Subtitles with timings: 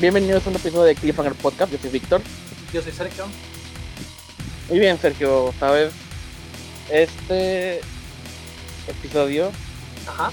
[0.00, 1.72] Bienvenidos a un episodio de Cliffhanger Podcast.
[1.72, 2.20] Yo soy Víctor.
[2.72, 3.24] Yo soy Sergio.
[4.68, 5.52] Muy bien, Sergio.
[5.58, 5.94] Sabes,
[6.90, 7.80] este
[8.88, 9.50] episodio
[10.06, 10.30] Ajá.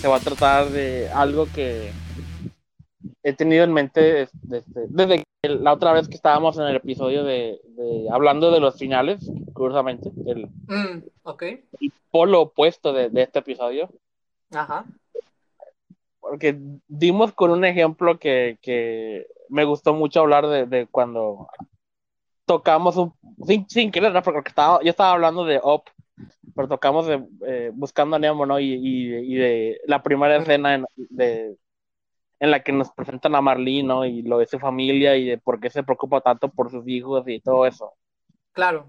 [0.00, 1.90] se va a tratar de algo que
[3.22, 7.60] he tenido en mente desde, desde la otra vez que estábamos en el episodio de,
[7.76, 11.42] de hablando de los finales, curiosamente, el, Mm, ok.
[11.42, 13.88] el polo opuesto de, de este episodio.
[14.52, 14.84] Ajá.
[16.28, 21.48] Porque dimos con un ejemplo que, que me gustó mucho hablar de, de cuando
[22.44, 23.12] tocamos un,
[23.46, 24.22] sin, sin querer, ¿no?
[24.22, 25.84] porque estaba, yo estaba hablando de Up,
[26.54, 28.58] pero tocamos de eh, Buscando a Nemo, ¿no?
[28.58, 31.56] Y, y, y de la primera escena en, de,
[32.40, 34.04] en la que nos presentan a Marlene, ¿no?
[34.04, 37.26] Y lo de su familia y de por qué se preocupa tanto por sus hijos
[37.28, 37.92] y todo eso.
[38.52, 38.86] Claro.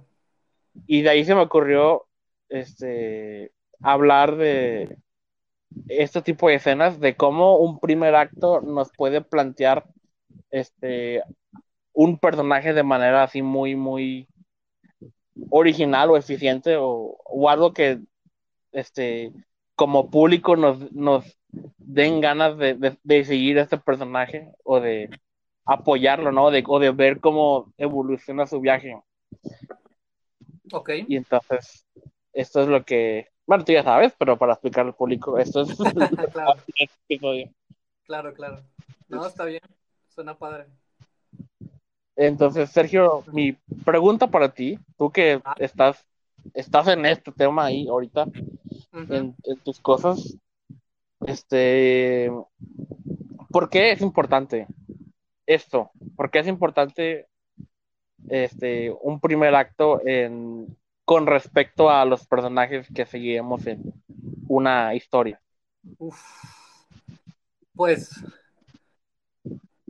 [0.87, 2.05] Y de ahí se me ocurrió
[2.47, 4.97] este, hablar de
[5.87, 9.85] este tipo de escenas, de cómo un primer acto nos puede plantear
[10.49, 11.23] este,
[11.93, 14.27] un personaje de manera así muy, muy
[15.49, 17.99] original o eficiente o, o algo que
[18.71, 19.31] este,
[19.75, 21.37] como público nos, nos
[21.77, 25.09] den ganas de, de, de seguir a este personaje o de
[25.65, 26.51] apoyarlo, ¿no?
[26.51, 28.99] De, o de ver cómo evoluciona su viaje.
[30.71, 30.89] Ok.
[31.07, 31.85] Y entonces,
[32.33, 35.69] esto es lo que, bueno, tú ya sabes, pero para explicar al público, esto es
[36.33, 36.53] claro,
[37.07, 37.49] episodio.
[38.05, 38.61] claro, claro.
[39.07, 39.61] No, está bien.
[40.07, 40.67] Suena padre.
[42.15, 45.55] Entonces, Sergio, mi pregunta para ti, tú que Ah.
[45.57, 46.05] estás,
[46.53, 48.25] estás en este tema ahí ahorita,
[48.93, 50.37] en, en tus cosas,
[51.25, 52.31] este,
[53.49, 54.67] ¿por qué es importante
[55.47, 55.89] esto?
[56.15, 57.27] ¿Por qué es importante
[58.27, 60.67] este, un primer acto en,
[61.09, 63.81] con respecto a los personajes que seguimos en
[64.47, 65.41] una historia?
[67.73, 68.11] Pues,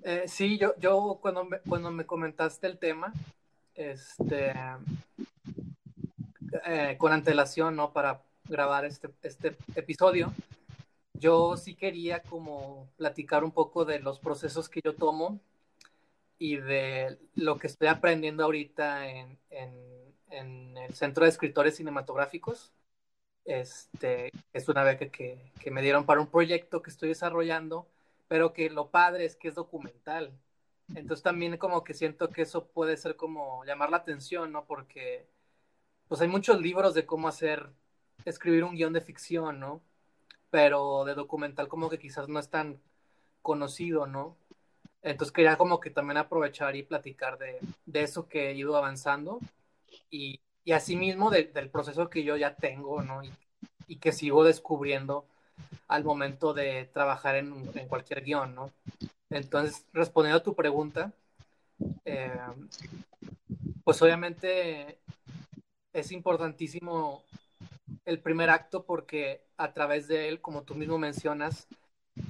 [0.01, 3.11] eh, sí, yo, yo cuando me, cuando me comentaste el tema,
[3.73, 4.53] este,
[6.65, 7.91] eh, con antelación, ¿no?
[7.91, 10.31] Para grabar este, este episodio,
[11.15, 15.41] yo sí quería como platicar un poco de los procesos que yo tomo
[16.37, 22.72] y de lo que estoy aprendiendo ahorita en, en, en Centro de Escritores Cinematográficos.
[23.45, 27.88] Este, es una beca que, que, me dieron para un proyecto que estoy desarrollando,
[28.27, 30.32] pero que lo padre es que es documental.
[30.95, 34.66] Entonces también como que siento que eso puede ser como llamar la atención, ¿no?
[34.66, 35.27] Porque
[36.08, 37.70] pues hay muchos libros de cómo hacer,
[38.26, 39.82] escribir un guion de ficción, ¿no?
[40.52, 42.82] Pero de documental como que quizás no es tan
[43.42, 44.36] conocido, ¿no?
[45.02, 49.39] Entonces quería como que también aprovechar y platicar de, de eso que he ido avanzando
[50.11, 53.23] y, y asimismo de, del proceso que yo ya tengo, ¿no?
[53.87, 55.25] Y, que sigo descubriendo
[55.87, 58.71] al momento de trabajar en, en cualquier guion, ¿no?
[59.31, 61.11] Entonces, respondiendo a tu pregunta,
[62.05, 62.31] eh,
[63.83, 64.99] pues obviamente
[65.91, 67.23] es importantísimo
[68.05, 71.67] el primer acto porque a través de él, como tú mismo mencionas,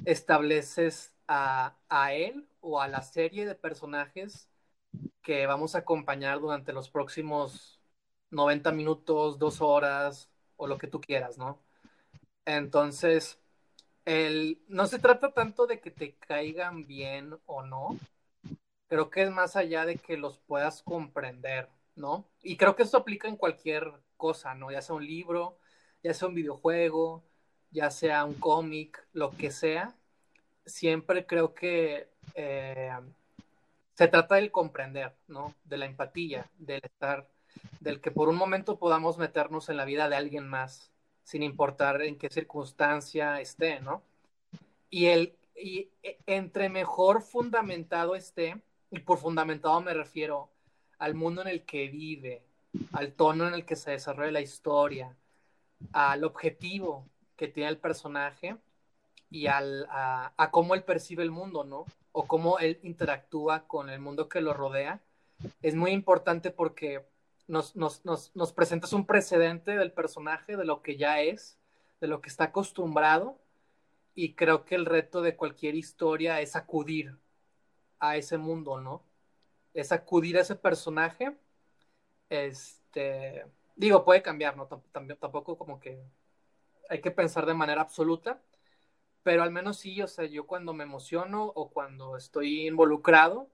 [0.05, 4.47] estableces a, a él o a la serie de personajes
[5.23, 7.78] que vamos a acompañar durante los próximos
[8.31, 11.59] 90 minutos, dos horas o lo que tú quieras, ¿no?
[12.45, 13.40] Entonces,
[14.06, 17.97] el, no se trata tanto de que te caigan bien o no,
[18.88, 22.25] creo que es más allá de que los puedas comprender, ¿no?
[22.41, 24.72] Y creo que esto aplica en cualquier cosa, ¿no?
[24.72, 25.57] Ya sea un libro,
[26.03, 27.23] ya sea un videojuego,
[27.72, 29.96] ya sea un cómic, lo que sea,
[30.66, 32.91] siempre creo que eh,
[33.96, 35.56] se trata del comprender, ¿no?
[35.66, 37.28] De la empatía, del estar,
[37.80, 40.92] del que por un momento podamos meternos en la vida de alguien más,
[41.24, 44.02] sin importar en qué circunstancia esté, ¿no?
[44.90, 45.90] Y, el, y
[46.25, 48.62] entre mejor fundamentado esté,
[48.92, 50.50] y por fundamentado me refiero
[50.97, 52.44] al mundo en el que vive,
[52.94, 55.16] al tono en el que se desarrolla la historia,
[55.94, 57.06] al objetivo
[57.36, 58.58] que tiene el personaje
[59.30, 61.85] y al, a, a cómo él percibe el mundo, ¿no?
[62.12, 65.00] O cómo él interactúa con el mundo que lo rodea,
[65.62, 67.05] es muy importante porque
[67.49, 71.59] nos, nos, nos, nos, presentas un precedente del personaje, de lo que ya es,
[71.99, 73.40] de lo que está acostumbrado,
[74.16, 77.17] y creo que el reto de cualquier historia es acudir
[77.99, 79.03] a ese mundo, ¿no?
[79.73, 81.37] Es acudir a ese personaje.
[82.29, 84.67] Este, digo, puede cambiar, ¿no?
[84.67, 86.03] Tampoco como que
[86.90, 88.41] hay que pensar de manera absoluta,
[89.23, 93.49] pero al menos sí, o sea, yo cuando me emociono o cuando estoy involucrado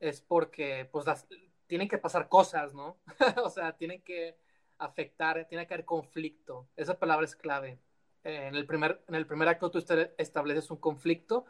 [0.00, 1.26] es porque, pues, las,
[1.70, 2.98] tienen que pasar cosas, ¿no?
[3.44, 4.36] o sea, tienen que
[4.76, 6.66] afectar, tiene que haber conflicto.
[6.76, 7.78] Esa palabra es clave.
[8.24, 9.78] Eh, en, el primer, en el primer acto tú
[10.18, 11.46] estableces un conflicto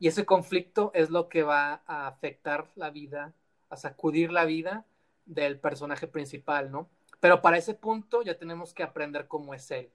[0.00, 3.32] Y ese conflicto es lo que va a afectar la vida,
[3.68, 4.86] a sacudir la vida
[5.24, 6.90] del personaje principal, ¿no?
[7.20, 9.92] Pero para ese punto ya tenemos que aprender cómo es él.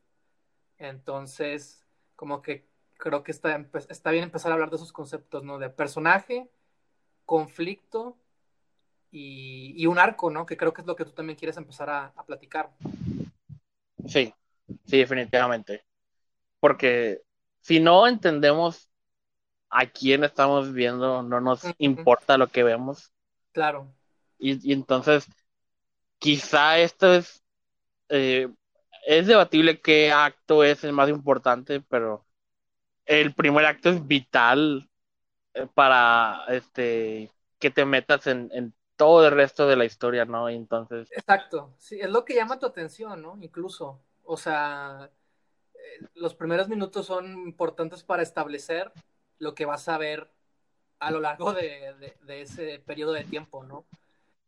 [0.77, 1.85] Entonces,
[2.15, 2.65] como que
[2.97, 5.59] creo que está, está bien empezar a hablar de esos conceptos, ¿no?
[5.59, 6.49] De personaje,
[7.25, 8.15] conflicto
[9.11, 10.45] y, un arco, ¿no?
[10.45, 12.71] Que creo que es lo que tú también quieres empezar a, platicar.
[14.07, 14.33] Sí,
[14.85, 15.85] sí, definitivamente.
[16.59, 17.21] Porque
[17.61, 18.89] si no entendemos
[19.69, 23.11] a quién estamos viendo, no nos importa lo que vemos.
[23.51, 23.93] Claro.
[24.37, 25.27] Y, entonces,
[26.19, 27.43] quizá esto es,
[28.09, 28.49] eh,
[29.05, 32.25] es debatible qué acto es el más importante, pero
[33.05, 34.89] el primer acto es vital
[35.53, 40.49] eh, para este que te metas en, en todo el resto de la historia, ¿no?
[40.49, 41.09] Entonces.
[41.11, 43.37] Exacto, sí, es lo que llama tu atención, ¿no?
[43.41, 45.09] Incluso, o sea,
[45.73, 48.91] eh, los primeros minutos son importantes para establecer
[49.39, 50.29] lo que vas a ver
[50.99, 53.85] a lo largo de, ese periodo de tiempo, ¿no?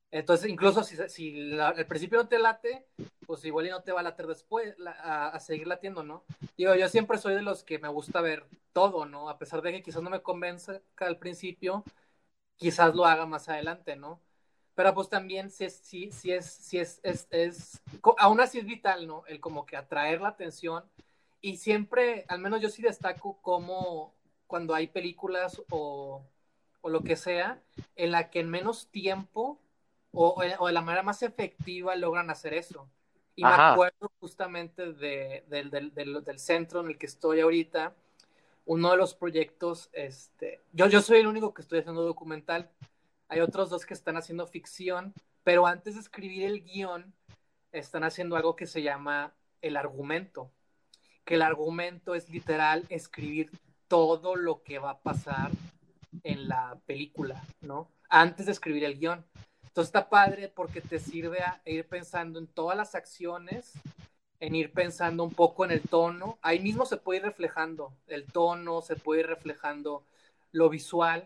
[0.09, 1.57] Entonces, incluso si, si
[1.89, 2.87] principio no te late,
[3.25, 4.73] pues igual y no te va a latir después,
[5.03, 6.23] a, a, seguir latiendo, ¿no?
[6.57, 9.29] Digo, yo siempre soy de los que me gusta ver todo, ¿no?
[9.29, 11.83] A pesar de que quizás no me convence al principio,
[12.55, 14.21] quizás lo haga más adelante, ¿no?
[14.77, 17.81] Pero pues también si es, si, si es, si es, es, es,
[18.19, 19.23] aún así es vital, ¿no?
[19.25, 20.83] El como que atraer la atención
[21.41, 24.13] y siempre, al menos yo sí destaco como
[24.45, 26.21] cuando hay películas o,
[26.81, 27.59] o lo que sea,
[27.95, 29.59] en la que en menos tiempo
[30.11, 32.87] o, o, de la manera más efectiva logran hacer eso.
[33.35, 35.91] Y me acuerdo justamente de, del, del,
[36.23, 37.95] del, centro en el que estoy ahorita,
[38.65, 42.69] uno de los proyectos, este, yo, yo soy el único que estoy haciendo documental,
[43.29, 45.13] hay otros dos que están haciendo ficción,
[45.43, 47.13] pero antes de escribir el guion,
[47.71, 50.51] están haciendo algo que se llama el argumento,
[51.25, 53.51] que el argumento es literal escribir
[53.87, 55.51] todo lo que va a pasar
[56.23, 57.89] en la película, ¿no?
[58.09, 59.25] Antes de escribir el guion.
[59.63, 63.73] Entonces está padre porque te sirve a ir pensando en todas las acciones,
[64.39, 66.37] en ir pensando un poco en el tono.
[66.41, 70.03] Ahí mismo se puede ir reflejando el tono, se puede ir reflejando
[70.51, 71.23] lo visual,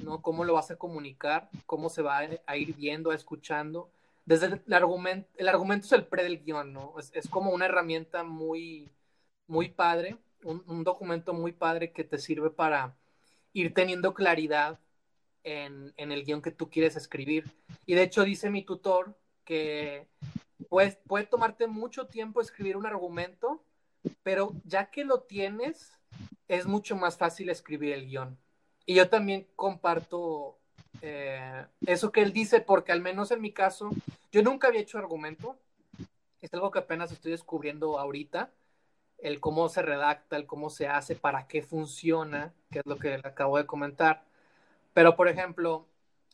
[0.00, 0.22] ¿no?
[0.22, 3.90] Cómo lo vas a comunicar, cómo se va a ir viendo, a escuchando.
[4.24, 6.94] Desde el, argumento, el argumento es el pre del guion, ¿no?
[6.98, 8.90] Es, como una herramienta muy,
[9.46, 12.96] muy padre, un, documento muy padre que te sirve para
[13.52, 14.78] ir teniendo claridad
[15.44, 17.50] en, el guion que tú quieres escribir.
[17.86, 20.08] Y de hecho dice mi tutor que
[20.68, 23.64] pues, puede tomarte mucho tiempo escribir un argumento,
[24.22, 25.92] pero ya que lo tienes,
[26.48, 28.38] es mucho más fácil escribir el guion.
[28.86, 30.58] Y yo también comparto
[31.00, 33.90] eh, eso que él dice, porque al menos en mi caso,
[34.30, 35.56] yo nunca había hecho argumento.
[36.40, 38.50] Es algo que apenas estoy descubriendo ahorita,
[39.18, 43.16] el cómo se redacta, el cómo se hace, para qué funciona, que es lo que
[43.16, 44.24] le acabo de comentar.
[44.92, 45.86] Pero, por ejemplo,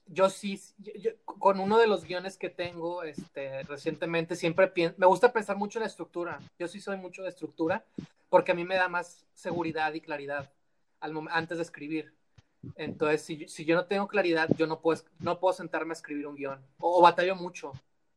[0.06, 0.58] yo sí,
[1.24, 5.82] con uno de los guiones que tengo este, recientemente, siempre me gusta pensar mucho en
[5.82, 6.40] la estructura.
[6.58, 7.84] Yo sí soy mucho de estructura,
[8.30, 10.50] porque a mí me da más seguridad y claridad
[11.00, 12.17] antes de escribir.
[12.76, 16.34] Entonces, si, yo no tengo claridad, yo no puedo, no puedo sentarme a escribir un
[16.34, 16.64] guion.
[16.78, 17.72] O, batallo mucho.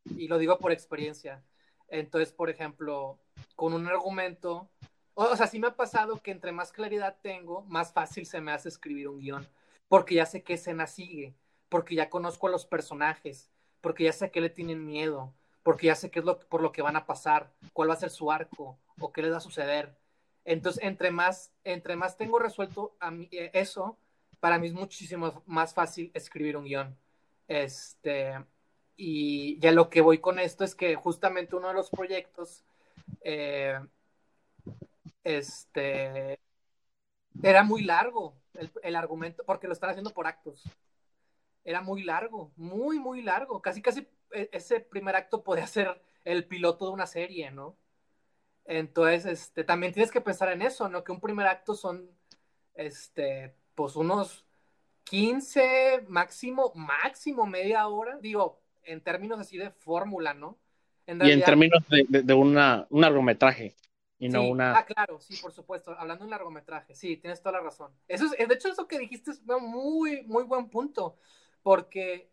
[0.06, 1.44] Y lo digo por experiencia.
[1.88, 3.20] Entonces, por ejemplo,
[3.56, 4.70] con un argumento,
[5.14, 8.52] o, sea, sí me ha pasado que entre más claridad tengo, más fácil se me
[8.52, 9.48] hace escribir un guion.
[9.88, 11.36] Porque ya sé qué escena sigue,
[11.70, 13.52] porque ya conozco a los personajes,
[13.82, 16.62] porque ya sé a qué le tienen miedo, porque ya sé qué es lo, por
[16.62, 19.38] lo que van a pasar, cuál va a ser su arco, o qué les va
[19.38, 19.98] a suceder.
[20.46, 23.98] Entonces, entre más, entre más tengo resuelto a mí, eh, eso,
[24.42, 26.98] para mí es muchísimo más fácil escribir un guion.
[27.48, 28.34] Este,
[28.98, 32.66] y ya lo que voy con esto es que justamente uno de los proyectos,
[33.22, 33.80] eh,
[35.24, 36.40] este,
[37.44, 38.36] era muy largo
[38.84, 40.64] el, argumento, porque lo están haciendo por actos.
[41.64, 43.62] Era muy largo, muy, muy largo.
[43.62, 47.78] Casi, casi e, ese primer acto podía ser el piloto de una serie, ¿no?
[48.66, 51.04] Entonces, este, también tienes que pensar en eso, ¿no?
[51.04, 52.10] Que un primer acto son,
[52.74, 54.46] este, pues unos
[55.06, 60.58] 15, máximo, máximo media hora, digo, en términos así de fórmula, ¿no?
[61.08, 63.76] y en términos de, una, un largometraje.
[64.18, 64.78] Y no una...
[64.78, 65.96] Ah, claro, sí, por supuesto.
[65.98, 67.92] Hablando de un largometraje, sí, tienes toda la razón.
[68.08, 71.18] Eso es, de hecho, eso que dijiste es un muy, muy buen punto.
[71.64, 72.30] Porque,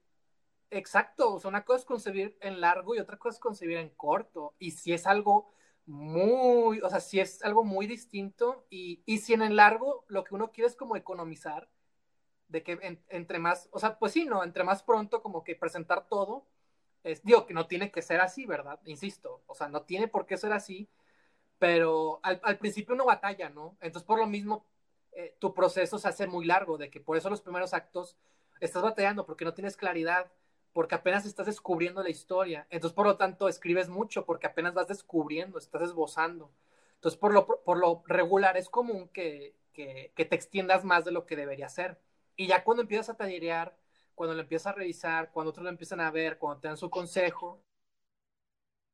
[0.71, 3.89] exacto, o sea, una cosa es concebir en largo y otra cosa es concebir en
[3.89, 4.55] corto.
[4.59, 5.51] Y si es algo
[5.89, 10.23] muy, o sea, si es algo muy distinto y, y si en el largo lo
[10.23, 11.69] que uno quiere es como economizar,
[12.49, 14.45] de que entre más, o sea, pues sí, ¿no?
[14.45, 16.47] Entre más pronto como que presentar todo,
[17.05, 18.81] es, digo que no tiene que ser así, ¿verdad?
[18.85, 20.89] Insisto, o sea, no tiene por qué ser así,
[21.59, 23.77] pero al, principio uno batalla, ¿no?
[23.81, 24.67] Entonces por lo mismo
[25.13, 28.17] eh, tu proceso se hace muy largo, de que por eso los primeros actos
[28.61, 30.31] estás batallando porque no tienes claridad,
[30.79, 32.65] porque apenas estás descubriendo la historia.
[32.71, 36.53] Entonces, por lo tanto, escribes mucho porque apenas vas descubriendo, estás esbozando.
[36.95, 41.11] Entonces, por lo, por lo regular, es común que, que, que te extiendas más de
[41.11, 42.01] lo que debería ser.
[42.37, 43.77] Y ya cuando empiezas a tallerear,
[44.15, 46.91] cuando lo empiezas a revisar, cuando otros lo empiezan a ver, cuando te dan su
[46.91, 47.61] consejo,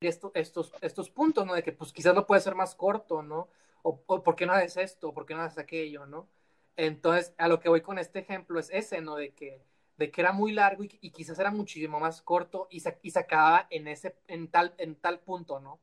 [0.00, 1.52] esto, estos, estos puntos, ¿no?
[1.52, 3.50] De que pues quizás lo puede ser más corto, ¿no?
[3.82, 5.12] O, o ¿por qué no haces esto?
[5.12, 6.30] ¿Por qué no haces aquello, ¿no?
[6.76, 9.16] Entonces, a lo que voy con este ejemplo es ese, ¿no?
[9.16, 9.62] De que,
[9.96, 13.10] de que era muy largo y, y quizás era muchísimo más corto y se, y
[13.10, 15.80] se acababa en, ese, en, tal, en tal punto, ¿no?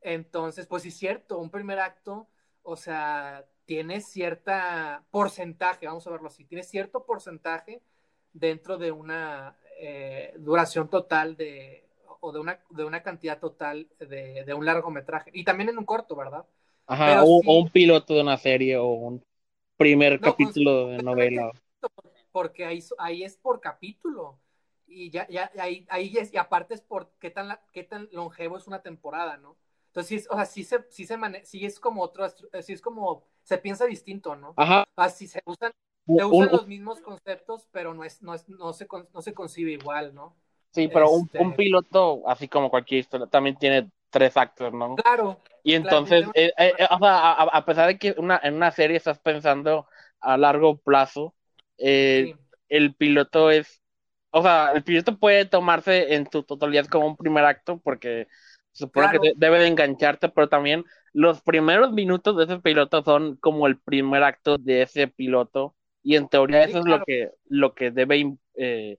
[0.00, 2.28] Entonces, pues sí es cierto, un primer acto,
[2.62, 7.82] o sea, tiene cierta porcentaje, vamos a verlo así, tiene cierto porcentaje
[8.32, 11.88] dentro de una eh, duración total de,
[12.20, 15.30] o de una, de una cantidad total de, de, un largometraje.
[15.34, 16.44] Y también en un corto, ¿verdad?
[16.86, 19.24] Ajá, o, sí, o, un piloto de una serie o un
[19.76, 21.50] primer no, capítulo de novela.
[22.36, 24.38] Porque ahí, ahí es por capítulo.
[24.86, 28.58] Y ya, ya, ahí, ahí es, y aparte es por qué tan, qué tan longevo
[28.58, 29.56] es una temporada, ¿no?
[29.86, 32.28] Entonces, o sea, sí se, sí se mane sí es como otro,
[32.60, 34.52] sí es como, se piensa distinto, ¿no?
[34.58, 34.84] Ajá.
[34.96, 35.72] Así se usan,
[36.04, 39.32] se usan un, los mismos conceptos, pero no es, no es, no se, no se
[39.32, 40.36] concibe igual, ¿no?
[40.72, 41.38] Sí, pero este...
[41.38, 44.94] un, un, piloto, así como cualquier historia, también tiene tres actos, ¿no?
[44.96, 45.40] Claro.
[45.62, 48.72] Y entonces, claro, eh, eh, o sea, a, a, pesar de que una, en una
[48.72, 49.88] serie estás pensando
[50.20, 51.32] a largo plazo,
[51.78, 52.40] eh, sí.
[52.68, 53.82] el piloto es,
[54.30, 58.28] o sea, el piloto puede tomarse en su totalidad como un primer acto porque
[58.72, 59.20] supongo claro.
[59.22, 63.78] que debe de engancharte, pero también los primeros minutos de ese piloto son como el
[63.78, 68.36] primer acto de ese piloto y en teoría eso es lo que lo que debe
[68.54, 68.98] eh,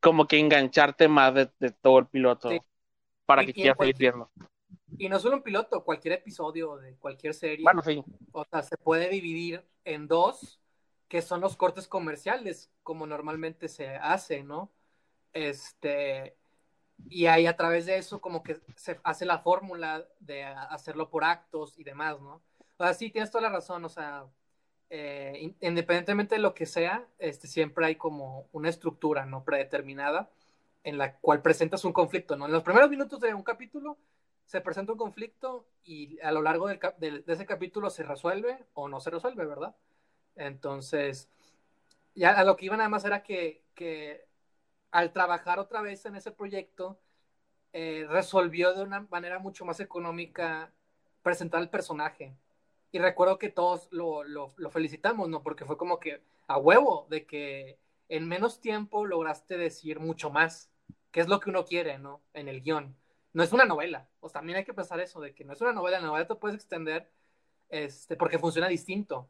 [0.00, 2.60] como que engancharte más de, de todo el piloto sí.
[3.26, 4.30] para que quieras seguir viendo.
[4.96, 7.62] Y no solo un piloto, cualquier episodio de cualquier serie.
[7.62, 8.02] Bueno, sí.
[8.32, 10.60] O sea, se puede dividir en dos,
[11.08, 14.70] que son los cortes comerciales, como normalmente se hace, ¿no?
[15.32, 16.36] Este,
[17.08, 21.24] y ahí a través de eso como que se hace la fórmula de hacerlo por
[21.24, 22.42] actos y demás, ¿no?
[22.76, 24.26] O sea, sí, tienes toda la razón, o sea,
[24.90, 29.44] eh, independientemente de lo que sea, este, siempre hay como una estructura, ¿no?
[29.44, 30.30] Predeterminada
[30.84, 32.46] en la cual presentas un conflicto, ¿no?
[32.46, 33.98] En los primeros minutos de un capítulo
[34.46, 39.00] se presenta un conflicto y a lo largo de ese capítulo se resuelve o no
[39.00, 39.74] se resuelve, ¿verdad?
[40.38, 41.28] Entonces,
[42.14, 44.24] ya a lo que iba nada más era que, que
[44.90, 46.98] al trabajar otra vez en ese proyecto,
[47.72, 50.72] eh, resolvió de una manera mucho más económica
[51.22, 52.34] presentar el personaje.
[52.90, 55.42] Y recuerdo que todos lo, lo, felicitamos, ¿no?
[55.42, 57.78] Porque fue como que a huevo, de que
[58.08, 60.70] en menos tiempo lograste decir mucho más,
[61.10, 62.22] que es lo que uno quiere, ¿no?
[62.32, 62.96] En el guion.
[63.34, 65.60] No es una novela, o sea, también hay que pensar eso, de que no es
[65.60, 67.10] una novela, la novela te puedes extender
[67.68, 69.28] este, porque funciona distinto,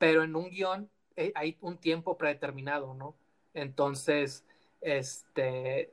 [0.00, 3.14] pero en un guion eh, hay un tiempo predeterminado, ¿no?
[3.52, 4.46] Entonces,
[4.80, 5.92] este,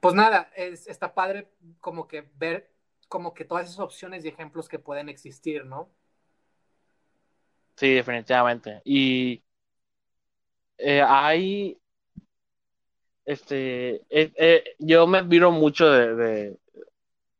[0.00, 1.46] pues nada, es, está padre
[1.80, 2.68] como que ver
[3.06, 5.88] como que todas esas opciones y ejemplos que pueden existir, ¿no?
[7.76, 8.82] Sí, definitivamente.
[8.84, 9.44] Y
[10.76, 11.80] eh, hay,
[13.24, 16.58] este, eh, yo me admiro mucho de, de,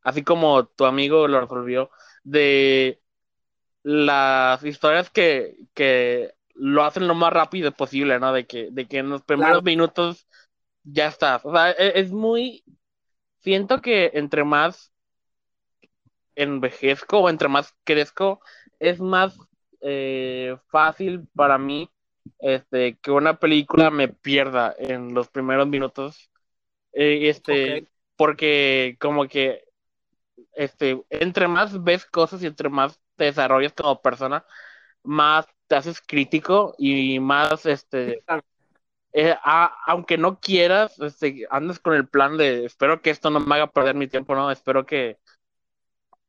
[0.03, 1.91] así como tu amigo lo resolvió,
[2.23, 3.00] de
[3.83, 8.33] las historias que, que lo hacen lo más rápido posible, ¿no?
[8.33, 9.63] De que, de que en los primeros claro.
[9.63, 10.27] minutos
[10.83, 11.45] ya estás.
[11.45, 12.63] O sea, es, es, muy.
[13.39, 14.91] Siento que entre más
[16.35, 18.41] envejezco o entre más crezco,
[18.79, 19.37] es más
[19.81, 21.89] eh, fácil para mí
[22.39, 26.29] este, que una película me pierda en los primeros minutos.
[26.93, 27.87] Eh, este, okay.
[28.15, 29.63] porque como que
[30.53, 34.43] este, entre más ves cosas y entre más te desarrollas como persona,
[35.03, 38.23] más te haces crítico y más este
[39.13, 43.39] eh, a, aunque no quieras, este, andas con el plan de espero que esto no
[43.39, 45.19] me haga perder mi tiempo, no, espero que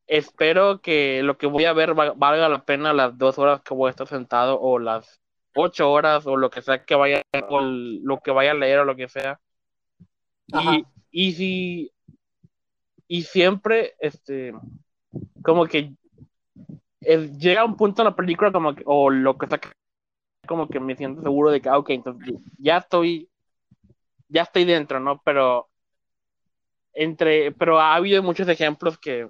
[0.07, 3.89] espero que lo que voy a ver valga la pena las dos horas que voy
[3.89, 5.23] a estar sentado o las
[5.55, 8.85] ocho horas o lo que sea que vaya o lo que vaya a leer o
[8.85, 9.41] lo que sea.
[10.49, 11.93] Y, y si
[13.09, 14.53] y siempre este
[15.43, 15.95] como que
[17.05, 19.61] el, llega un punto en la película como que, o lo que está
[20.47, 23.29] como que me siento seguro de que, ah, ok, entonces ya estoy,
[24.29, 25.21] ya estoy dentro, ¿no?
[25.25, 25.69] Pero,
[26.95, 29.29] entre, pero ha habido muchos ejemplos que,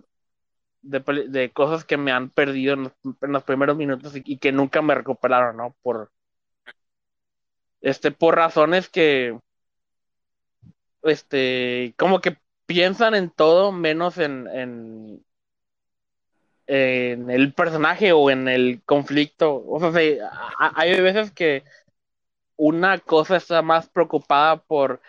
[0.83, 2.93] de, de cosas que me han perdido en
[3.33, 5.76] los, primeros minutos y, que nunca me recuperaron, ¿no?
[5.83, 6.11] Por,
[7.81, 9.38] este, por razones que,
[11.02, 12.37] este, como que
[12.67, 15.25] piensan en todo menos en, en,
[16.66, 19.62] en el personaje o en el conflicto.
[19.66, 21.64] O sea, hay veces que
[22.57, 25.00] una cosa está más preocupada por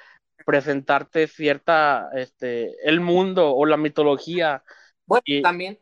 [0.46, 4.64] presentarte cierta, este, el mundo o la mitología.
[5.06, 5.80] Bueno, también,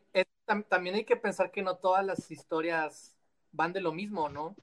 [0.68, 3.16] también hay que pensar que no todas las historias
[3.52, 4.56] van de lo mismo, ¿no?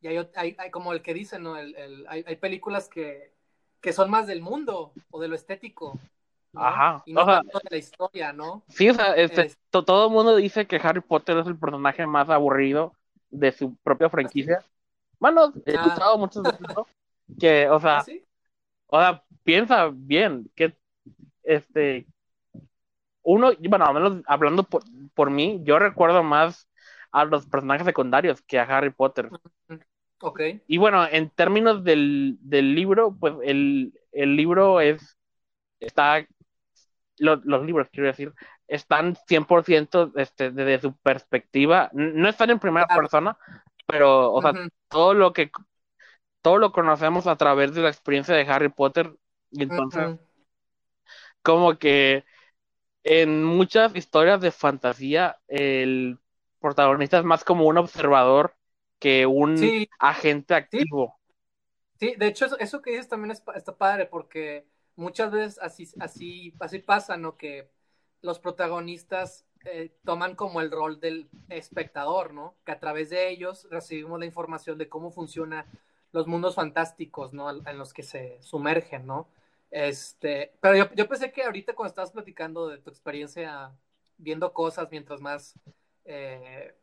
[0.00, 1.56] Y hay, hay, como el que dice, ¿no?
[1.56, 3.32] El, el, hay, hay, películas que,
[3.80, 5.98] que son más del mundo o de lo estético.
[6.54, 7.02] Ajá.
[7.06, 8.62] Y no de la historia, ¿no?
[8.68, 12.30] Sí, o sea, este, todo el mundo dice que Harry Potter es el personaje más
[12.30, 12.94] aburrido
[13.30, 14.64] de su propia franquicia.
[15.18, 15.82] Bueno, he ah.
[15.82, 16.86] escuchado muchos de eso.
[17.38, 18.04] Que, o sea, ¿Ah,
[18.86, 20.76] o sea, piensa bien, que
[21.42, 22.06] este,
[23.22, 24.82] uno, bueno, al menos hablando por,
[25.14, 26.68] por mí, yo recuerdo más
[27.10, 29.30] a los personajes secundarios que a Harry Potter.
[30.20, 30.40] Ok.
[30.66, 35.16] Y bueno, en términos del, del libro, pues el, el libro es,
[35.80, 36.26] está
[37.18, 38.32] los, libros, quiero decir,
[38.66, 43.36] están 100% este, desde su perspectiva, no están en primera persona,
[43.86, 44.52] pero, o sea,
[44.88, 45.50] todo lo que
[46.42, 49.14] todo lo conocemos a través de la experiencia de Harry Potter,
[49.50, 50.18] y entonces,
[51.42, 52.24] como que
[53.02, 56.18] en muchas historias de fantasía, el
[56.60, 58.56] protagonista es más como un observador
[58.98, 61.18] que un agente activo.
[62.00, 62.14] Sí.
[62.16, 64.66] de hecho, eso, que dices también está padre, porque
[64.96, 67.36] muchas veces así, así, así pasa, ¿no?
[67.36, 67.70] Que
[68.20, 72.54] los protagonistas eh, toman como el rol del espectador, ¿no?
[72.64, 75.66] Que a través de ellos recibimos la información de cómo funcionan
[76.12, 77.50] los mundos fantásticos, ¿no?
[77.50, 79.28] En los que se sumergen, ¿no?
[79.70, 83.72] Este, pero yo, yo pensé que ahorita cuando estabas platicando de tu experiencia
[84.18, 85.58] viendo cosas mientras más,
[86.04, 86.74] eh,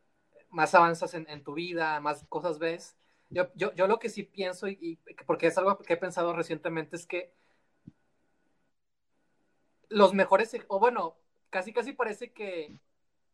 [0.50, 2.96] más avanzas en, tu vida, más cosas ves,
[3.30, 6.96] yo, yo, yo lo que sí pienso, y, porque es algo que he pensado recientemente,
[6.96, 7.32] es que
[9.92, 11.16] los mejores, o bueno,
[11.50, 12.78] casi casi parece que,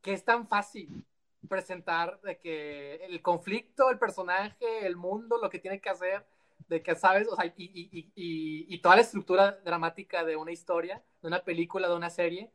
[0.03, 1.05] que es tan fácil
[1.49, 6.27] presentar de que el conflicto, el personaje, el mundo, lo que tiene que hacer,
[6.69, 11.03] de que sabes, o sea, y, y, y, toda la estructura dramática de una historia,
[11.23, 12.51] de una película, de una serie.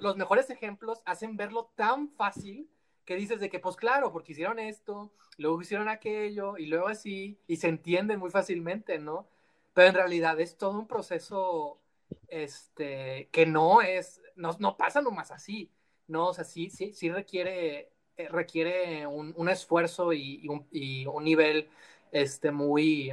[0.00, 2.70] Los mejores ejemplos hacen verlo tan fácil
[3.04, 7.40] que dices de que, pues claro, porque hicieron esto, luego hicieron aquello, y luego así,
[7.46, 9.26] y se entienden muy fácilmente, ¿no?
[9.72, 11.80] Pero en realidad es todo un proceso
[12.28, 15.70] este, que no es, no, no pasa nomás así,
[16.06, 16.28] ¿no?
[16.28, 21.68] O sea, sí, sí, sí requiere, eh, requiere un, un esfuerzo y, un, nivel,
[22.12, 23.12] este, muy,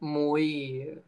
[0.00, 1.00] muy,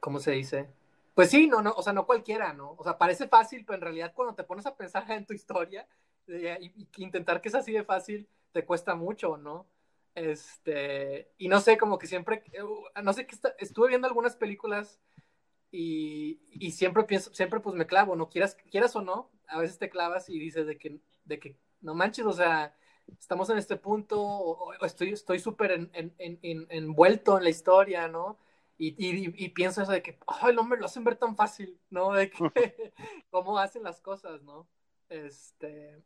[0.00, 0.68] ¿cómo se dice?
[1.14, 2.74] Pues sí, no, no, o sea, no cualquiera, ¿no?
[2.76, 5.86] O sea, parece fácil, pero en realidad cuando te pones a pensar en tu historia
[6.28, 9.66] eh, intentar que es así de fácil, te cuesta mucho, ¿no?
[10.14, 14.98] Este, y no sé, como que siempre, uh, no sé, que estuve viendo algunas películas
[15.70, 18.28] y, siempre pienso, siempre pues me clavo, ¿no?
[18.28, 21.94] Quieras, quieras o no, a veces te clavas y dices de que, de que no
[21.94, 22.74] manches, o sea,
[23.18, 28.08] estamos en este punto, o, estoy estoy súper en, en, en, envuelto en la historia,
[28.08, 28.38] ¿no?
[28.78, 31.80] Y, y, y, pienso eso de que, ay, no me lo hacen ver tan fácil,
[31.90, 32.12] ¿no?
[32.12, 32.36] De que,
[33.30, 34.68] cómo hacen las cosas, ¿no?
[35.08, 36.02] Este,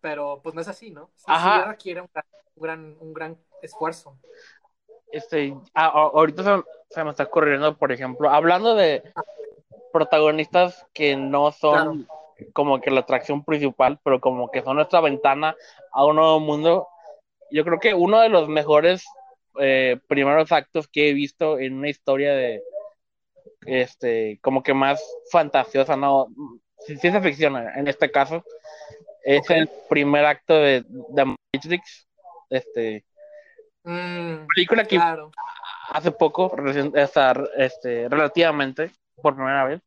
[0.00, 1.10] pero pues no es así, ¿no?
[1.14, 1.24] Sí,
[1.66, 2.10] requiere un
[2.56, 4.18] gran, un gran esfuerzo
[5.14, 9.02] este, ahorita se, me está corriendo, por ejemplo, hablando de
[9.92, 12.06] protagonistas que no son
[12.52, 15.56] como que la atracción principal, pero como que son nuestra ventana
[15.92, 16.88] a un nuevo mundo.
[17.50, 19.04] Yo creo que uno de los mejores
[19.60, 22.62] eh, primeros actos que he visto en una historia de,
[23.66, 26.28] este, como que más fantasiosa, no,
[26.78, 28.44] ciencia ficción en este caso,
[29.22, 32.08] es el primer acto de, de Matrix,
[32.50, 33.04] este,
[33.84, 34.98] Mm, película que
[35.90, 36.54] hace poco,
[37.56, 38.92] este, relativamente,
[39.22, 39.82] por primera vez.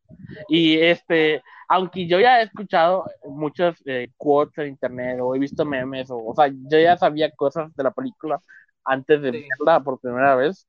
[0.47, 5.65] Y este, aunque yo ya he escuchado muchos eh, quotes en internet o he visto
[5.65, 8.41] memes, o, o, sea, yo ya sabía cosas de la película
[8.83, 10.67] antes de verla por primera vez.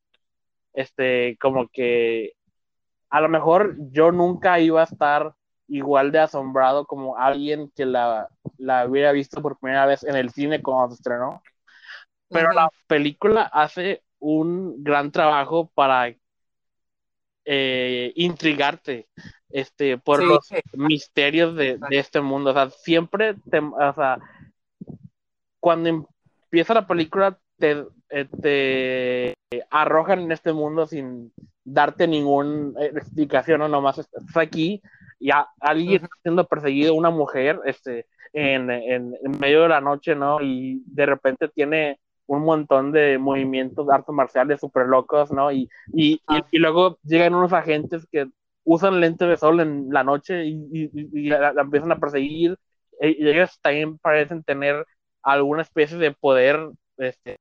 [0.72, 2.32] Este, como que
[3.10, 5.34] a lo mejor yo nunca iba a estar
[5.68, 10.30] igual de asombrado como alguien que la, la hubiera visto por primera vez en el
[10.30, 11.42] cine cuando se estrenó.
[12.28, 16.14] Pero la película hace un gran trabajo para
[17.44, 19.08] eh, intrigarte
[19.50, 22.50] este, por los misterios de, este mundo.
[22.50, 24.18] O sea, siempre te, o sea,
[25.60, 29.34] cuando empieza la película te, eh, te
[29.70, 31.32] arrojan en este mundo sin
[31.64, 34.82] darte ninguna eh, explicación o nomás estás aquí
[35.18, 40.14] y alguien está siendo perseguido, una mujer, este, en, en, en, medio de la noche,
[40.14, 40.40] ¿no?
[40.40, 41.98] Y de repente tiene
[42.28, 45.50] un montón de movimientos de artes marciales súper locos, ¿no?
[45.50, 46.46] Y, y, y, ah.
[46.52, 48.28] luego llegan unos agentes que
[48.64, 52.56] usan lentes de sol en la noche y, la, empiezan a perseguir
[53.00, 54.86] e, ellos también parecen tener
[55.22, 57.36] alguna especie de poder, este,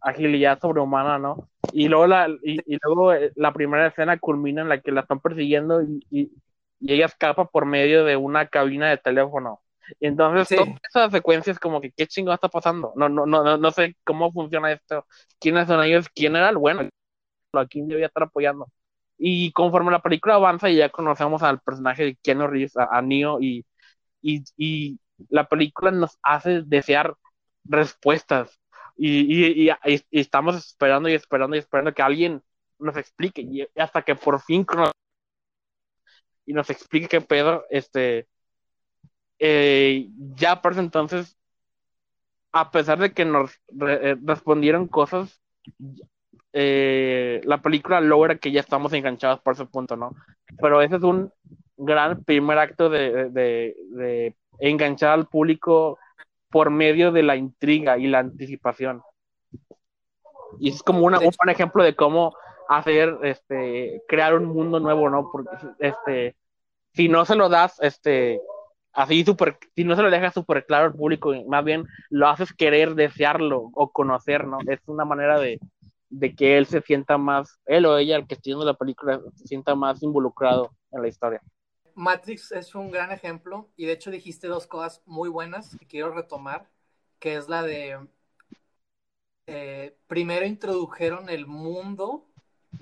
[0.00, 1.48] agilidad sobrehumana, ¿no?
[1.72, 5.20] Y luego, la, y, luego eh, la primera escena culmina en la que la están
[5.20, 6.32] persiguiendo y, y,
[6.80, 9.60] ella escapa por medio de una cabina de teléfono.
[10.00, 12.92] Y entonces, todas esas secuencias, como que, ¿qué chingo está pasando?
[12.96, 15.06] No, no, no, no sé cómo funciona esto.
[15.38, 16.06] ¿Quiénes son ellos?
[16.14, 16.88] ¿Quién era el bueno?
[17.52, 18.68] ¿A quién debía estar apoyando?
[19.18, 23.40] Y conforme la película avanza y ya conocemos al personaje de Keanu Reeves, a, Neo,
[23.40, 23.64] y,
[24.22, 27.14] y, y, la película nos hace desear
[27.64, 28.60] respuestas.
[28.96, 29.70] Y, y,
[30.10, 32.42] estamos esperando y esperando y esperando que alguien
[32.78, 33.42] nos explique.
[33.42, 34.64] Y hasta que por fin
[36.48, 38.26] y nos explique qué pedo, este,
[39.38, 41.36] eh, ya por ese entonces,
[42.52, 45.40] a pesar de que nos eh, respondieron cosas,
[46.52, 50.14] eh, la película logra que ya estamos enganchados por ese punto, ¿no?
[50.60, 51.32] Pero ese es un
[51.76, 55.98] gran primer acto de, de, enganchar al público
[56.50, 59.02] por medio de la intriga y la anticipación.
[60.58, 62.34] Y es como una, un buen ejemplo de cómo
[62.68, 65.30] hacer, este, crear un mundo nuevo, ¿no?
[65.30, 66.34] Porque, este,
[66.92, 68.40] si no se lo das, este,
[68.92, 72.52] así súper, si no se lo dejas súper claro al público, más bien lo haces
[72.52, 74.58] querer desearlo o conocer, ¿no?
[74.66, 75.60] Es una manera de,
[76.10, 79.20] de que él se sienta más, él o ella, el que esté viendo la película,
[79.34, 81.42] se sienta más involucrado en la historia.
[81.94, 86.12] Matrix es un gran ejemplo y de hecho dijiste dos cosas muy buenas que quiero
[86.12, 86.68] retomar,
[87.18, 87.98] que es la de,
[89.46, 92.24] eh, primero introdujeron el mundo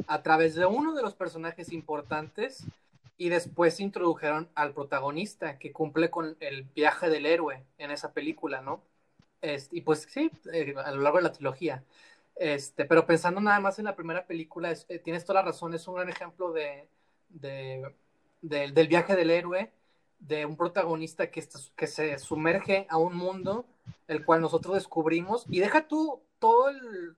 [0.06, 2.66] a través de uno de los personajes importantes
[3.18, 8.60] y después introdujeron al protagonista que cumple con el viaje del héroe en esa película,
[8.60, 8.82] ¿no?
[9.70, 11.84] y pues sí, eh, a lo largo de la trilogía.
[12.34, 15.86] Este, pero pensando nada más en la primera película, eh, tienes toda la razón, es
[15.86, 16.88] un gran ejemplo de,
[17.28, 19.70] del viaje del héroe,
[20.18, 21.44] de un protagonista que,
[21.76, 23.66] que se sumerge a un mundo
[24.08, 26.70] el cual nosotros descubrimos y deja tú todo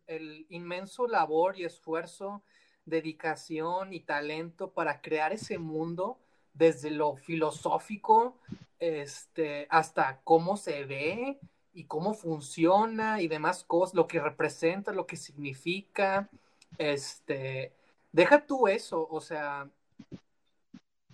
[0.07, 2.43] el inmenso labor y esfuerzo,
[2.89, 6.19] dedicación y talento para crear ese mundo
[6.55, 8.37] desde lo filosófico
[8.79, 11.39] este, hasta cómo se ve,
[11.79, 16.29] y cómo funciona y demás cosas, lo que representa, lo que significa,
[16.77, 17.73] este,
[18.11, 19.71] deja tú eso, o sea,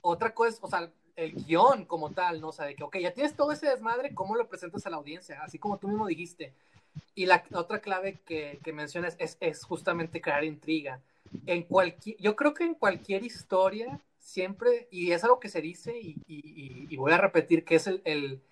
[0.00, 2.48] otra cosa, o sea, el guion como tal, ¿no?
[2.48, 4.96] O sea, de que, ok, ya tienes todo ese desmadre, ¿cómo lo presentas a la
[4.96, 5.42] audiencia?
[5.42, 6.54] Así como tú mismo dijiste.
[7.14, 11.02] Y la, otra clave que, que mencionas es, es, justamente crear intriga.
[11.46, 15.98] En cualquier, yo creo que en cualquier historia, siempre, y es algo que se dice,
[15.98, 18.42] y, y, y voy a repetir, que es el,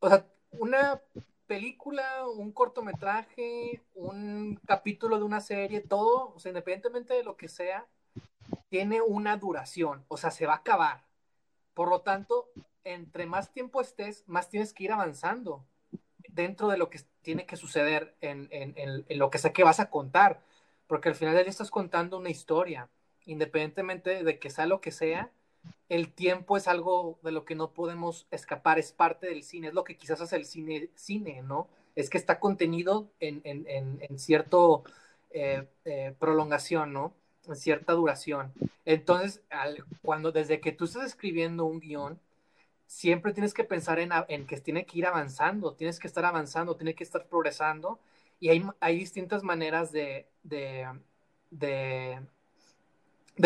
[0.00, 1.00] o sea, una
[1.46, 7.48] película, un cortometraje, un capítulo de una serie, todo, o sea, independientemente de lo que
[7.48, 7.86] sea,
[8.68, 11.04] tiene una duración, o sea, se va a acabar.
[11.74, 12.50] Por lo tanto,
[12.84, 15.64] entre más tiempo estés, más tienes que ir avanzando
[16.28, 19.80] dentro de lo que tiene que suceder en, en, en, lo que sé que vas
[19.80, 20.42] a contar,
[20.92, 22.86] porque al final del día estás contando una historia,
[23.24, 25.30] independientemente de que sea lo que sea,
[25.88, 29.72] el tiempo es algo de lo que no podemos escapar, es parte del cine, es
[29.72, 31.66] lo que quizás hace el cine, cine ¿no?
[31.96, 34.84] Es que está contenido en, en, en, cierto
[35.30, 37.14] eh, eh, prolongación, ¿no?
[37.48, 38.52] En cierta duración.
[38.84, 39.40] Entonces,
[40.02, 42.20] cuando desde que tú estás escribiendo un guion,
[42.86, 46.76] siempre tienes que pensar en, en, que tiene que ir avanzando, tienes que estar avanzando,
[46.76, 47.98] tiene que estar progresando,
[48.42, 50.88] y hay, hay distintas maneras de, de,
[51.50, 52.20] de,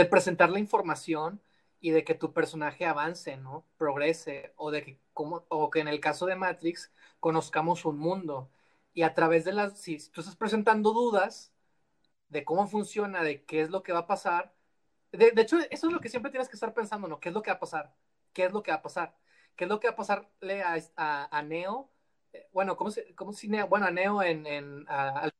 [0.07, 1.43] presentar la información
[1.81, 3.67] y de que tu personaje avance, ¿no?
[3.77, 8.51] Progrese, o de que, como, o que en el caso de Matrix, conozcamos un mundo.
[8.95, 11.53] Y a través de las, si tú estás presentando dudas
[12.31, 14.55] de cómo funciona, de qué es lo que va a pasar,
[15.13, 17.21] de, hecho, eso es lo que siempre tienes que estar pensando, ¿no?
[17.21, 17.95] ¿Qué es lo que va a pasar?
[18.33, 19.15] ¿Qué es lo que va a pasar?
[19.57, 21.91] ¿Qué es lo que va a pasarle a, a, Neo?
[22.53, 23.67] Bueno, ¿cómo se, cómo Neo?
[23.69, 25.33] Bueno, a Neo en, en va,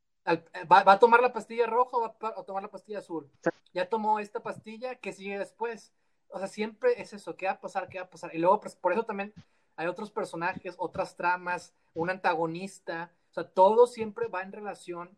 [0.92, 3.31] a tomar la pastilla roja o va a tomar la pastilla azul.
[3.72, 5.92] Ya tomó esta pastilla, ¿qué sigue después?
[6.31, 7.88] o sea, siempre es eso, ¿qué va a pasar?
[7.88, 8.35] ¿Qué va a pasar?
[8.35, 9.33] Y luego, pues, por eso también
[9.77, 15.16] hay otros personajes, otras tramas, un antagonista, o sea, todo siempre va en relación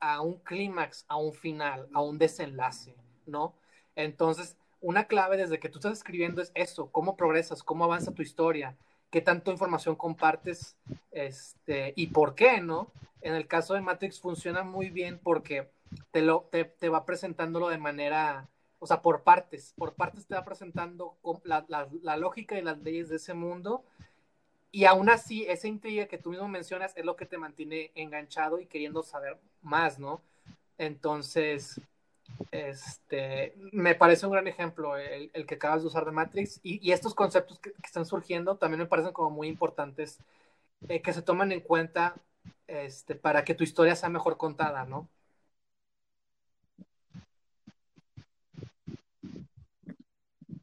[0.00, 3.54] a, un clímax, a un final, a un desenlace, ¿no?
[3.94, 8.22] Entonces, una clave desde que tú estás escribiendo es eso, cómo progresas, cómo avanza tu
[8.22, 8.76] historia,
[9.10, 10.76] qué tanto información compartes
[11.10, 12.92] este, y por qué, ¿no?
[13.20, 15.70] En el caso de Matrix funciona muy bien porque
[16.10, 18.48] te, lo, te, te va presentándolo de manera
[18.80, 23.10] o sea, por partes, por partes te va presentando la, la, lógica y las leyes
[23.10, 23.84] de ese mundo.
[24.72, 28.58] Y aún así, esa intriga que tú mismo mencionas es lo que te mantiene enganchado
[28.58, 30.22] y queriendo saber más, ¿no?
[30.78, 31.78] Entonces,
[32.50, 37.14] Este, me parece un gran ejemplo el, que acabas de usar de Matrix y, estos
[37.14, 40.18] conceptos que, que, están surgiendo también me parecen como muy importantes
[40.88, 42.14] eh, que se toman en cuenta
[42.66, 45.08] este, para que tu historia sea mejor contada, ¿no?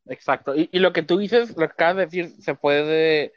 [0.07, 0.55] Exacto.
[0.55, 3.33] Y, y, lo que tú dices, lo que acabas de decir, se puede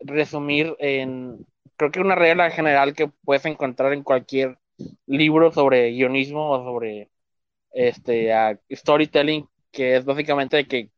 [0.00, 4.58] resumir en, creo que una regla general que puedes encontrar en cualquier
[5.06, 7.08] libro sobre guionismo o sobre
[7.76, 10.90] este uh, storytelling, que es básicamente que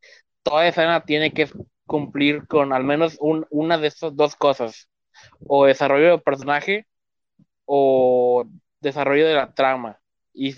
[0.43, 1.49] toda escena tiene que
[1.87, 4.89] cumplir con al menos un, una de esas dos cosas,
[5.47, 6.87] o desarrollo de personaje
[7.65, 8.47] o
[8.81, 10.01] desarrollo de la trama.
[10.33, 10.55] Y,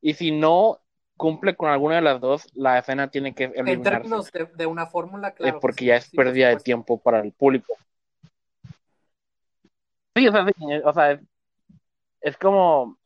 [0.00, 0.80] y si no
[1.16, 4.08] cumple con alguna de las dos, la escena tiene que eliminarse.
[4.32, 5.56] De, de una fórmula, claro.
[5.56, 7.74] Eh, porque sí, ya es sí, pérdida de tiempo para el público.
[10.16, 11.20] Sí, o sea, sí, o sea es,
[12.22, 12.98] es, como,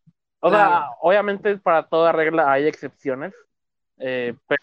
[0.45, 0.71] o claro.
[0.71, 3.33] sea, obviamente para toda regla hay excepciones,
[3.97, 4.63] eh, pero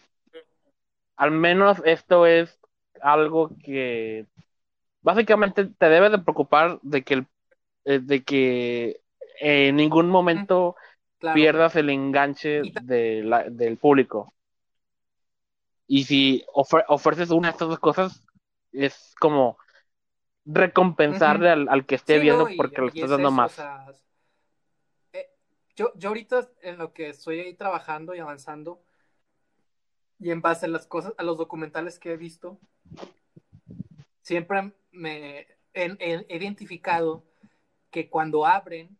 [1.15, 2.59] al menos esto es
[3.01, 4.27] algo que
[5.01, 7.25] básicamente te debe de preocupar de que el,
[7.85, 9.01] eh, de que
[9.39, 10.75] en ningún momento
[11.17, 11.33] claro.
[11.33, 14.31] pierdas el enganche de la, del público.
[15.87, 18.23] Y si ofre ofreces una de estas dos cosas,
[18.71, 19.57] es como
[20.45, 21.61] recompensarle uh -huh.
[21.61, 23.51] al, al, que esté sí, viendo no, porque y, le estás dando eso, más.
[23.53, 23.87] O sea,
[25.75, 28.81] yo, yo ahorita en lo que estoy ahí trabajando y avanzando,
[30.19, 32.59] y en base a las cosas, a los documentales que he visto,
[34.21, 37.23] siempre me he, identificado
[37.89, 38.97] que cuando abren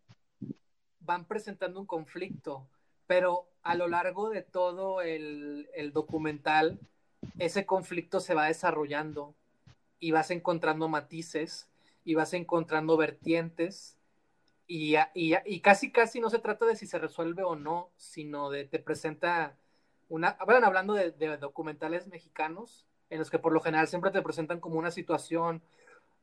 [0.99, 2.67] van presentando un conflicto,
[3.07, 6.79] pero a lo largo de todo el, documental,
[7.37, 9.35] ese conflicto se va desarrollando
[9.99, 11.67] y vas encontrando matices
[12.03, 13.97] y vas encontrando vertientes
[14.67, 18.49] y, y, y, casi casi no se trata de si se resuelve o no, sino
[18.49, 19.57] de te presenta
[20.09, 24.21] una, bueno, hablando de, de documentales mexicanos, en los que por lo general siempre te
[24.21, 25.61] presentan como una situación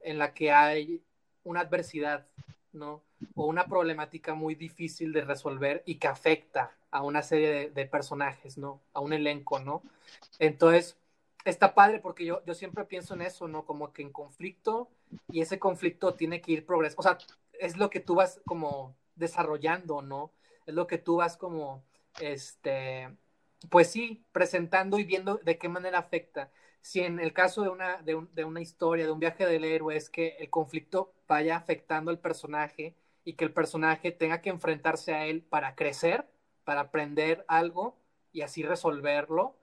[0.00, 1.02] en la que hay
[1.44, 2.26] una adversidad,
[2.72, 3.02] ¿no?
[3.34, 7.86] O una problemática muy difícil de resolver y que afecta a una serie de, de
[7.86, 8.80] personajes, ¿no?
[8.92, 9.82] A un elenco, ¿no?
[10.38, 10.96] Entonces,
[11.44, 13.64] está padre porque yo, yo siempre pienso en eso, ¿no?
[13.64, 14.88] Como que en conflicto
[15.30, 17.18] y ese conflicto tiene que ir progresando, o sea,
[17.58, 20.32] es lo que tú vas como desarrollando, ¿no?
[20.66, 21.84] Es lo que tú vas como,
[22.20, 23.08] este,
[23.70, 26.50] pues sí, presentando y viendo de qué manera afecta.
[26.80, 29.64] Si en el caso de una, de, un, de una historia, de un viaje del
[29.64, 34.50] héroe, es que el conflicto vaya afectando al personaje y que el personaje tenga que
[34.50, 36.26] enfrentarse a él para crecer,
[36.64, 37.98] para aprender algo
[38.32, 39.56] y así resolverlo,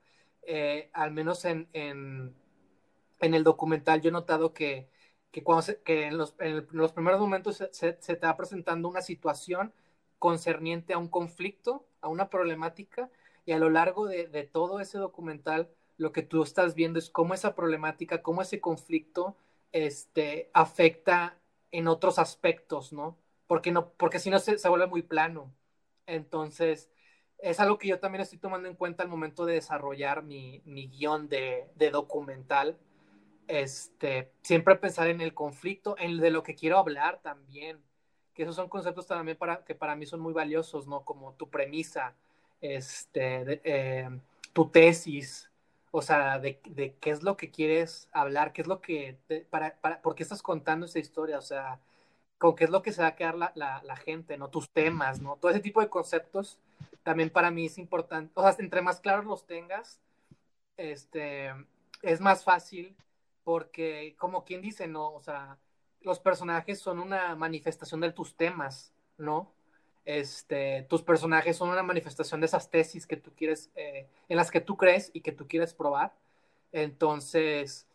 [0.43, 2.35] eh, al menos en, en,
[3.19, 4.89] en, el documental yo he notado que,
[5.41, 9.73] que, en, los, primeros momentos se, se, te va presentando una situación
[10.19, 13.09] concerniente a un conflicto, a una problemática,
[13.45, 17.33] y a lo largo de, todo ese documental lo que tú estás viendo es cómo
[17.33, 19.37] esa problemática, cómo ese conflicto
[19.71, 21.37] este, afecta
[21.71, 23.17] en otros aspectos, ¿no?
[23.47, 25.53] Porque, no, porque si no se, vuelve muy plano.
[26.07, 26.89] Entonces,
[27.37, 30.87] es algo que yo también estoy tomando en cuenta al momento de desarrollar mi, mi
[30.87, 32.77] guion de, documental.
[33.47, 37.79] Este, siempre pensar en el conflicto, en de lo que quiero hablar también,
[38.33, 41.05] que esos son conceptos también para, que para mí son muy valiosos, ¿no?
[41.05, 42.15] Como tu premisa,
[42.61, 44.09] este, eh,
[44.53, 45.49] tu tesis,
[45.91, 46.59] o sea, de,
[46.99, 49.17] qué es lo que quieres hablar, qué es lo que,
[49.49, 51.79] para, para, por qué estás contando esa historia, o sea,
[52.37, 54.49] con qué es lo que se va a quedar la, la, la, gente, ¿no?
[54.49, 55.37] Tus temas, ¿no?
[55.37, 56.59] Todo ese tipo de conceptos
[57.03, 60.01] también para mí es importante, o sea, entre más claros los tengas,
[60.77, 61.53] este,
[62.01, 62.95] es más fácil
[63.45, 65.13] porque, como quien dice, ¿no?
[65.13, 65.57] O sea,
[66.01, 69.53] los personajes son una manifestación de tus temas, ¿no?
[70.03, 74.51] Este, tus personajes son una manifestación de esas tesis que tú quieres, eh, en las
[74.51, 76.13] que tú crees y que tú quieres probar.
[76.71, 77.87] Entonces,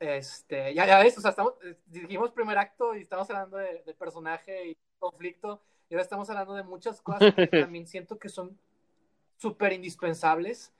[0.00, 3.82] este, ya, ya ves, o sea, estamos, eh, dijimos primer acto y estamos hablando de,
[3.84, 8.30] de, personaje y conflicto, y ahora estamos hablando de muchas cosas que también siento que
[8.30, 8.58] son
[9.36, 10.72] súper indispensables.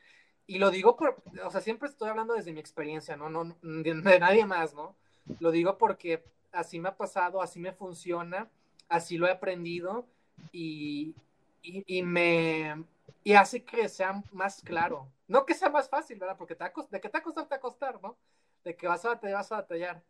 [0.47, 3.31] Y lo digo por, o sea, siempre estoy hablando desde mi experiencia, ¿no?
[3.31, 4.95] no de, de nadie más, ¿no?
[5.41, 8.51] Lo digo porque así me ha pasado, así me funciona,
[8.89, 10.07] así lo he aprendido
[10.53, 11.15] y,
[11.63, 12.85] y, y, me
[13.23, 15.09] y hace que sea más claro.
[15.27, 16.37] No que sea más fácil, ¿verdad?
[16.37, 18.17] Porque te de que te va a costar, te va a costar, ¿no?
[18.63, 20.03] De que vas a batallar, vas a batallar.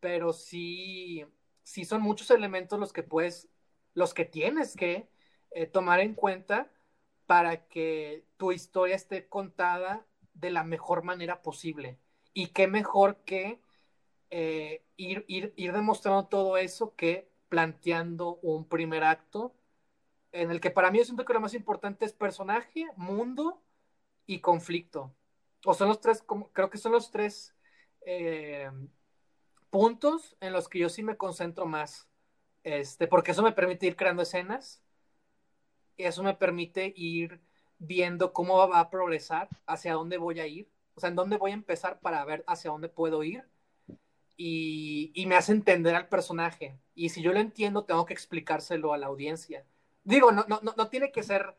[0.00, 1.24] Pero sí,
[1.62, 3.48] sí son muchos elementos los que puedes,
[3.94, 5.08] los que tienes que
[5.50, 6.70] eh, tomar en cuenta
[7.26, 11.98] para que tu historia esté contada de la mejor manera posible.
[12.34, 13.60] Y qué mejor que
[14.30, 19.54] eh, ir, ir, ir demostrando todo eso que planteando un primer acto
[20.32, 23.62] en el que para mí yo siento que lo más importante es personaje, mundo
[24.26, 25.14] y conflicto.
[25.64, 27.54] O son los tres, creo que son los tres
[28.06, 28.70] eh,
[29.70, 32.08] puntos en los que yo sí me concentro más.
[32.64, 34.82] Este, porque eso me permite ir creando escenas.
[35.96, 37.40] Eso me permite ir
[37.78, 41.50] viendo cómo va a progresar, hacia dónde voy a ir, o sea, en dónde voy
[41.52, 43.44] a empezar para ver hacia dónde puedo ir.
[44.36, 46.78] Y, y me hace entender al personaje.
[46.94, 49.64] Y si yo lo entiendo, tengo que explicárselo a la audiencia.
[50.04, 51.54] Digo, no, no, no tiene que ser,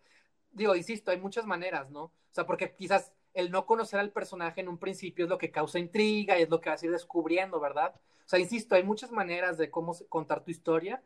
[0.51, 2.03] digo, insisto, hay muchas maneras, ¿no?
[2.05, 5.51] O sea, porque quizás el no conocer al personaje en un principio es lo que
[5.51, 7.95] causa intriga y es lo que vas a ir descubriendo, ¿verdad?
[7.95, 11.03] O sea, insisto, hay muchas maneras de cómo contar tu historia,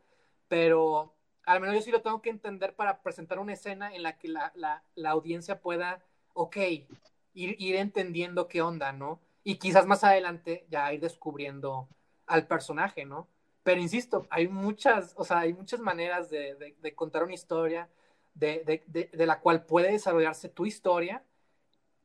[0.48, 1.14] pero
[1.48, 4.28] al menos yo sí lo tengo que entender para presentar una escena en la que
[4.28, 6.02] la, la, audiencia pueda,
[6.34, 9.18] ok, ir, ir, entendiendo qué onda, ¿no?
[9.44, 11.88] Y quizás más adelante ya ir descubriendo
[12.26, 13.28] al personaje, ¿no?
[13.62, 17.88] Pero insisto, hay muchas, o sea, hay muchas maneras de, de, contar una historia,
[18.34, 21.24] de, de, la cual puede desarrollarse tu historia,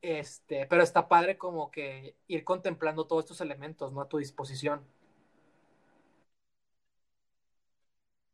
[0.00, 4.00] este, pero está padre como que ir contemplando todos estos elementos, ¿no?
[4.00, 4.82] A tu disposición.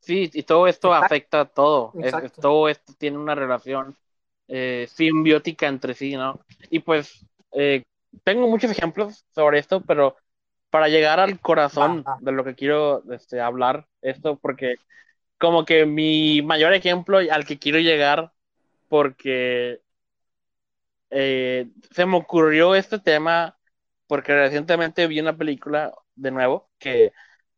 [0.01, 1.93] Sí, y todo esto afecta a todo.
[2.41, 3.95] todo esto tiene una relación
[4.47, 6.39] eh, simbiótica entre sí, ¿no?
[6.69, 7.83] Y pues eh,
[8.23, 10.17] tengo muchos ejemplos sobre esto, pero
[10.71, 14.75] para llegar al corazón de lo que quiero este, hablar, esto, porque
[15.37, 18.31] como que mi mayor ejemplo al que quiero llegar,
[18.89, 19.81] porque
[21.11, 23.57] eh, se me ocurrió este tema,
[24.07, 27.11] porque recientemente vi una película de nuevo que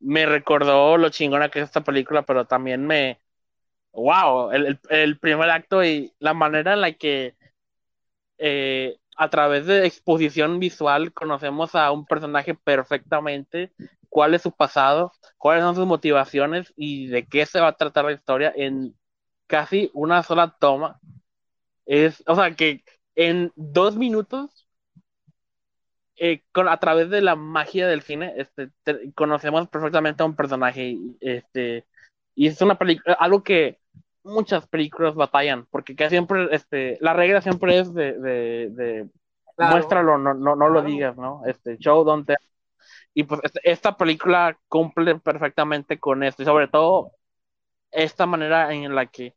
[0.03, 3.19] me recordó lo chingona que es esta película, pero también me,
[3.93, 7.35] wow, el, el primer acto y la manera en la que
[8.37, 13.71] eh, a través de exposición visual conocemos a un personaje perfectamente,
[14.09, 18.05] cuál es su pasado, cuáles son sus motivaciones y de qué se va a tratar
[18.05, 18.95] la historia en
[19.47, 20.99] casi una sola toma.
[21.85, 22.83] Es, o sea, que
[23.15, 24.62] en dos minutos
[26.15, 28.69] eh, con, a través de la magia del cine, este,
[29.15, 31.85] conocemos perfectamente a un personaje, este,
[32.35, 33.79] y es una película, algo que
[34.23, 39.09] muchas películas batallan, porque casi siempre, este, la regla siempre es de, de, de
[39.57, 41.41] muéstralo, no, no, no lo digas, ¿no?
[41.45, 42.37] Este, show, don't tell.
[43.13, 47.11] Y pues este, esta película cumple perfectamente con esto, y sobre todo
[47.91, 49.35] esta manera en la que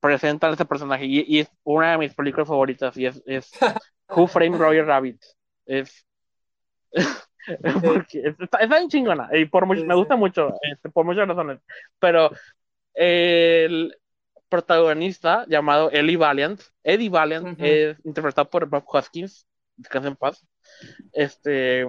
[0.00, 3.50] presentan a este personaje, y, es una de mis películas favoritas, y es, es
[4.08, 5.22] Who Framed Roger Rabbit.
[5.66, 6.05] Es
[7.84, 11.60] Porque está, bien chingona y por me gusta mucho, este, por muchas razones.
[11.98, 12.30] Pero
[12.94, 13.96] el
[14.48, 19.46] protagonista llamado Ellie Valiant, Eddie Valiant, es interpretado por Bob Hoskins,
[19.76, 20.44] descansa en paz.
[21.12, 21.86] Este.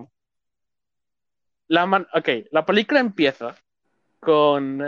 [1.67, 3.55] La man, ok, la película empieza
[4.19, 4.81] con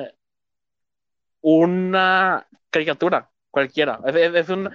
[1.42, 4.00] una caricatura cualquiera.
[4.06, 4.70] Es, es un,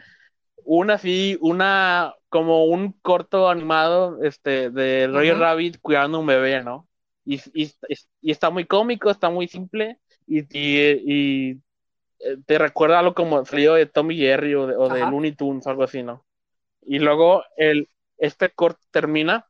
[0.64, 6.62] una así, una como un corto animado este, de Roger Rabbit cuidando a un bebé,
[6.62, 6.88] ¿no?
[7.24, 7.72] Y, y,
[8.20, 11.60] y, está muy cómico, está muy simple y, y
[12.18, 15.66] eh, te recuerda algo como salido de Tommy Jerry o de, o de Looney Tunes,
[15.66, 16.24] algo así, ¿no?
[16.82, 19.46] Y luego el, este corto termina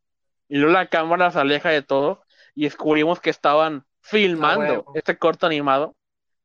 [0.48, 2.22] y luego la cámara se aleja de todo
[2.54, 5.96] y descubrimos que estaban filmando este corto animado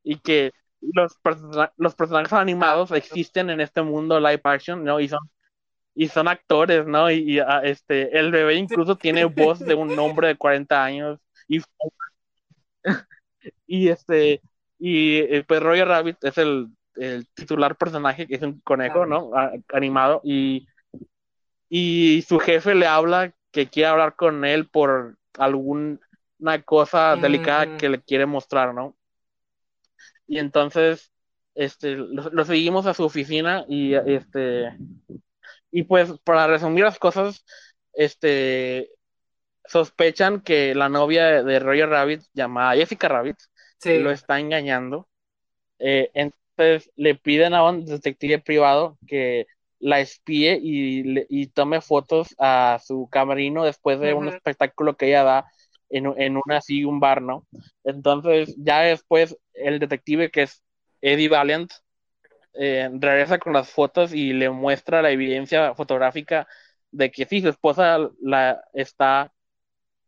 [0.03, 1.19] y que los,
[1.77, 4.99] los personajes animados existen en este mundo live action, ¿no?
[4.99, 5.19] Y son,
[5.95, 7.11] y son actores, ¿no?
[7.11, 11.19] Y, ah, este, el bebé incluso tiene voz de un hombre de 40 años.
[11.47, 11.61] Y,
[13.67, 14.41] y este,
[14.77, 19.31] y eh, pues Roger Rabbit es el, el titular personaje, que es un conejo, ¿no?
[19.73, 20.21] animado.
[20.23, 20.67] Y,
[21.69, 25.99] y su jefe le habla que quiere hablar con él por alguna
[26.65, 28.95] cosa delicada que le quiere mostrar, ¿no?
[30.29, 31.11] Y entonces,
[31.55, 34.77] este, lo, seguimos a su oficina y este,
[35.71, 37.43] y pues para resumir las cosas,
[37.93, 38.91] este,
[39.65, 43.37] sospechan que la novia de Roger Rabbit, llamada Jessica Rabbit,
[43.83, 45.07] lo está engañando.
[45.79, 49.47] Eh, entonces le piden a un detective privado que
[49.79, 55.23] la espíe y, y tome fotos a su camerino después de un espectáculo que ella
[55.23, 55.51] da
[55.89, 57.47] en, en un así un bar, ¿no?
[57.83, 60.63] Entonces, ya después el detective que es
[61.01, 61.71] Eddie Valiant
[62.53, 66.47] eh, regresa con las fotos y le muestra la evidencia fotográfica
[66.91, 69.31] de que sí, su esposa la está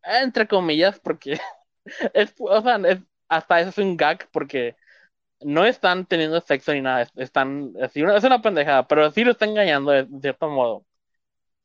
[0.03, 1.39] entre comillas, porque
[2.13, 2.79] es, o sea,
[3.29, 4.75] hasta eso es un gag, porque
[5.41, 9.45] no están teniendo sexo ni nada, están, así, es una pendejada, pero sí lo está
[9.45, 10.85] engañando de cierto modo.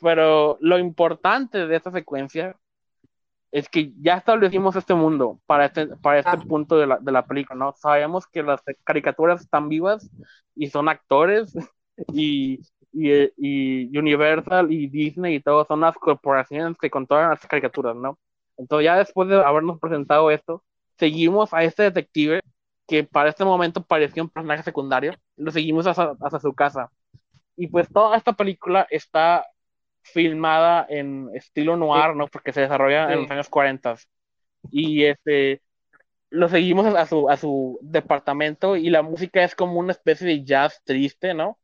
[0.00, 2.56] Pero lo importante de esta secuencia
[3.57, 6.44] es que ya establecimos este mundo para este, para este Ah.
[6.46, 7.72] punto de la, de la película, ¿no?
[7.74, 10.11] Sabemos que las caricaturas están vivas
[10.54, 11.54] y son actores
[12.12, 12.61] y,
[12.92, 18.18] y, y Universal y Disney y todo son las corporaciones que controlan las caricaturas, ¿no?
[18.59, 20.64] Entonces ya después de habernos presentado esto,
[20.98, 22.40] seguimos a este detective
[22.86, 26.90] que para este momento parecía un personaje secundario, lo seguimos hasta, hasta su casa.
[27.57, 29.46] Y pues toda esta película está
[30.12, 32.28] filmada en estilo noir, ¿no?
[32.28, 33.22] Porque se desarrolla en Sí.
[33.22, 33.96] los años 40.
[34.70, 35.62] Y este
[36.30, 40.44] lo seguimos a su, a su departamento y la música es como una especie de
[40.44, 41.59] jazz triste, ¿no?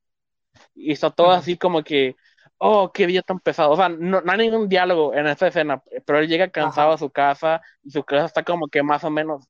[0.75, 1.33] Y está todo Ujú.
[1.33, 2.17] así como que,
[2.59, 3.71] oh, qué día tan pesado.
[3.73, 6.95] O sea, no, no hay ningún diálogo en esta escena, pero él llega cansado Ajá.
[6.95, 9.47] a su casa y su casa está como que más o menos,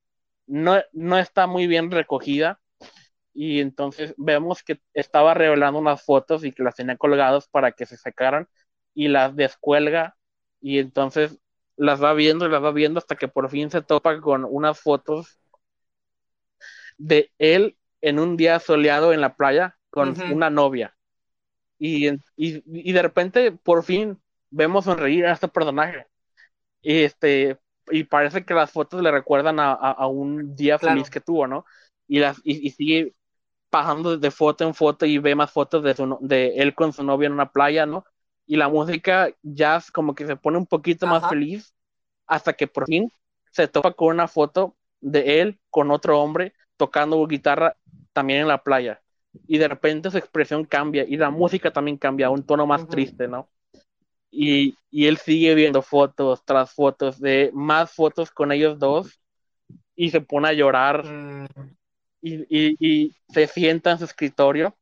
[0.47, 2.61] no, no está muy bien recogida.
[3.34, 7.86] Y entonces vemos que estaba revelando unas fotos y que las tenía colgadas para que
[7.86, 8.49] se secaran
[8.95, 10.16] y las descuelga
[10.61, 11.38] y entonces
[11.76, 14.80] las va viendo y las va viendo hasta que por fin se topa con unas
[14.80, 15.40] fotos
[16.99, 20.97] de él en un día soleado en la playa con una novia.
[21.78, 24.20] Y, y, y de repente por fin
[24.51, 26.07] vemos sonreír a este personaje.
[26.82, 27.59] Y este
[27.90, 30.80] y parece que las fotos le recuerdan a, a, a un día Claro.
[30.80, 31.66] feliz que tuvo, ¿no?
[32.09, 33.14] Y las y, y sigue
[33.70, 37.05] pasando de foto en foto y ve más fotos de, su, de él con su
[37.05, 38.05] novia en una playa, ¿no?
[38.47, 41.30] Y la música es como que se pone un poquito más Ajá.
[41.30, 41.74] feliz
[42.26, 43.11] hasta que por fin
[43.51, 47.76] se topa con una foto de él con otro hombre tocando guitarra
[48.12, 49.03] también en la playa.
[49.47, 52.82] Y de repente su expresión cambia y la música también cambia a un tono más
[52.82, 52.88] Ujú.
[52.88, 53.49] triste, ¿no?
[54.30, 59.20] Y, y él sigue viendo fotos tras fotos de más fotos con ellos dos
[59.97, 61.47] y se pone a llorar Mm,
[62.20, 64.76] y, y, y se sienta en su escritorio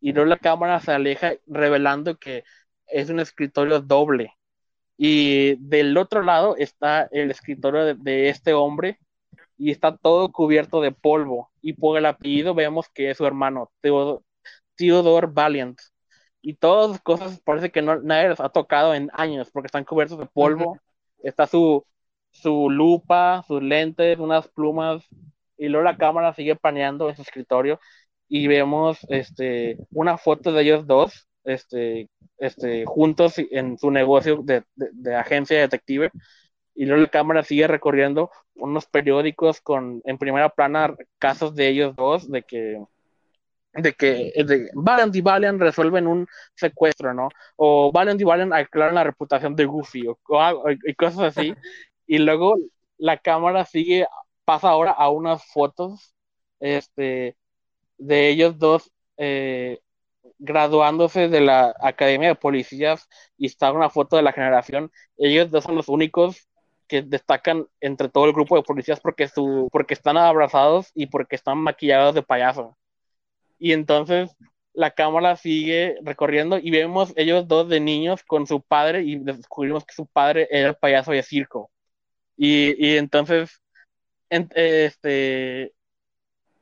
[0.00, 2.44] y luego la cámara se aleja revelando que
[2.92, 4.34] es un escritorio doble.
[4.96, 8.98] Y del otro lado está el escritorio de, de este hombre
[9.58, 11.50] y está todo cubierto de polvo.
[11.62, 14.24] Y por el apellido vemos que es su hermano, Theodore,
[14.76, 15.80] Theodore Valiant.
[16.40, 19.84] Y todas las cosas parece que no, nadie les ha tocado en años porque están
[19.84, 20.78] cubiertos de polvo.
[21.18, 21.86] Está su,
[22.32, 25.04] su lupa, sus lentes, unas plumas.
[25.56, 27.80] Y luego la cámara sigue paneando en su escritorio
[28.28, 34.64] y vemos este, una foto de ellos dos este, este, juntos en su negocio de,
[34.74, 36.10] de, de agencia detective.
[36.74, 41.94] Y luego la cámara sigue recorriendo unos periódicos con en primera plana casos de ellos
[41.96, 42.82] dos, de que
[43.74, 47.28] de que de Valiant y Valiant resuelven un secuestro, ¿no?
[47.56, 51.54] O Valiant y Valiant aclaran la reputación de Goofy o, o, y cosas así.
[52.06, 52.56] y luego
[52.98, 54.06] la cámara sigue,
[54.44, 56.14] pasa ahora a unas fotos
[56.60, 57.36] este,
[57.98, 59.80] de ellos dos eh,
[60.38, 64.90] graduándose de la Academia de Policías y está una foto de la generación.
[65.16, 66.48] Ellos dos son los únicos
[66.88, 71.36] que destacan entre todo el grupo de policías porque, su, porque están abrazados y porque
[71.36, 72.76] están maquillados de payaso.
[73.58, 74.36] Y entonces
[74.74, 79.84] la cámara sigue recorriendo y vemos ellos dos de niños con su padre y descubrimos
[79.84, 81.70] que su padre era el payaso de circo.
[82.36, 83.62] Y, y entonces
[84.30, 85.72] en, este,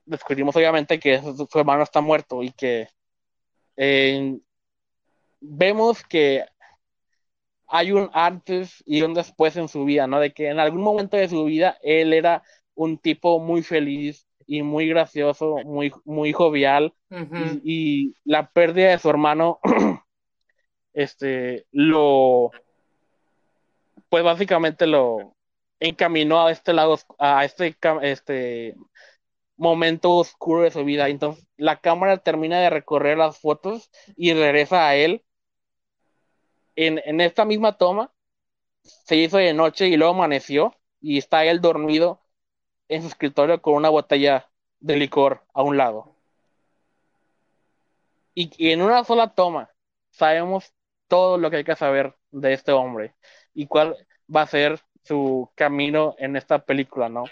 [0.04, 2.88] descubrimos obviamente que su, su, hermano está muerto y que
[3.76, 4.38] eh,
[5.40, 6.44] vemos que
[7.66, 10.18] hay un antes y un después en su vida, ¿no?
[10.20, 12.42] De que en algún momento de su vida él era
[12.74, 17.60] un tipo muy feliz y muy gracioso, muy, muy jovial, uh -huh.
[17.62, 19.60] y, y, la pérdida de su hermano,
[20.92, 22.50] este, lo,
[24.08, 25.36] pues básicamente lo
[25.78, 28.74] encaminó a este lado, a este, este
[29.60, 31.08] momento oscuro de su vida.
[31.08, 35.22] Entonces, la cámara termina de recorrer las fotos y regresa a él.
[36.76, 38.12] En, en esta misma toma,
[38.82, 42.22] se hizo de noche y luego amaneció y está él dormido
[42.88, 44.50] en su escritorio con una botella
[44.80, 46.16] de licor a un lado.
[48.34, 49.70] Y, y, en una sola toma
[50.10, 50.72] sabemos
[51.08, 53.14] todo lo que hay que saber de este hombre
[53.52, 53.96] y cuál
[54.34, 57.24] va a ser su camino en esta película, ¿no?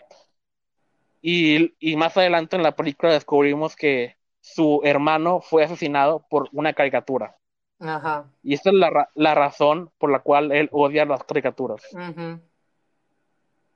[1.20, 6.72] Y, y más adelante en la película descubrimos que su hermano fue asesinado por una
[6.72, 7.36] caricatura.
[7.80, 8.30] Ajá.
[8.42, 11.82] Y esta es la, la razón por la cual él odia las caricaturas.
[11.92, 12.40] Uh -huh.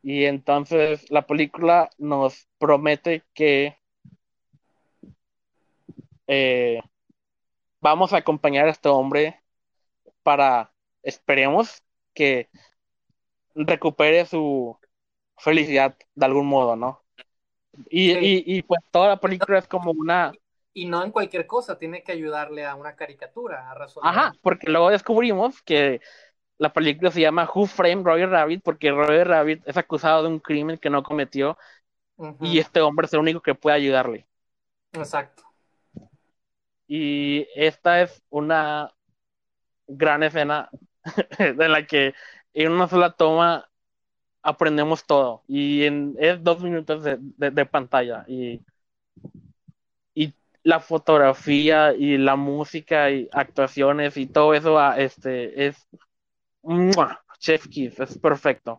[0.02, 3.78] Y entonces la película nos promete que
[6.26, 6.80] eh,
[7.80, 9.40] vamos a acompañar a este hombre
[10.22, 10.72] para,
[11.02, 11.82] esperemos,
[12.14, 12.48] que
[13.54, 14.78] recupere su
[15.36, 17.01] felicidad de algún modo, ¿no?
[17.88, 18.18] Y, Sí.
[18.20, 20.32] y, y, pues toda la película es como una...
[20.74, 24.10] Y no en cualquier cosa, tiene que ayudarle a una caricatura a resolver.
[24.10, 26.00] Ajá, porque luego descubrimos que
[26.58, 30.38] la película se llama Who Framed Roger Rabbit porque Roger Rabbit es acusado de un
[30.38, 31.58] crimen que no cometió
[32.40, 34.26] y este hombre es el único que puede ayudarle.
[34.92, 35.42] Exacto.
[36.86, 38.92] Y esta es una
[39.86, 40.70] gran escena
[41.38, 42.14] de la que
[42.54, 43.68] en una sola toma
[44.42, 45.42] aprendemos todo.
[45.48, 48.24] Y en es dos minutos de, pantalla.
[48.28, 48.60] Y,
[50.64, 55.88] la fotografía y la música y actuaciones y todo eso ah, este es
[57.40, 58.78] Chef Kiss es perfecto.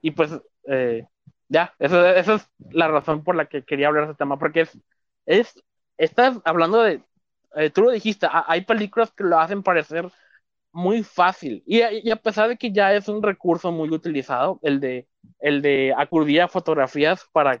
[0.00, 0.32] Y pues
[0.64, 1.06] eh,
[1.48, 4.78] ya esa es la razón por la que quería hablar de este tema porque es
[5.26, 5.62] es
[5.96, 7.02] estás hablando de
[7.54, 10.10] eh, tú lo dijiste hay películas que lo hacen parecer
[10.72, 11.62] muy fácil.
[11.66, 15.08] Y, a pesar de que ya es un recurso muy utilizado, el de,
[15.38, 17.58] el de acudir a fotografías para,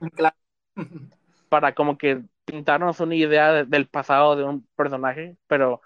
[1.48, 5.80] para como que pintarnos una idea del pasado de un personaje, pero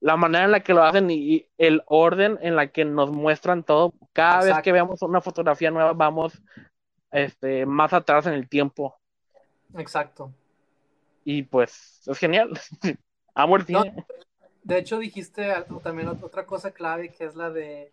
[0.00, 3.64] la manera en la que lo hacen y, el orden en la que nos muestran
[3.64, 6.42] todo, cada vez que veamos una fotografía nueva, vamos
[7.10, 8.98] este, más atrás en el tiempo.
[9.76, 10.32] Exacto.
[11.24, 12.50] Y pues es genial.
[13.34, 13.66] Amo el
[14.62, 15.52] de hecho, dijiste
[15.82, 17.92] también otra cosa clave que es la de,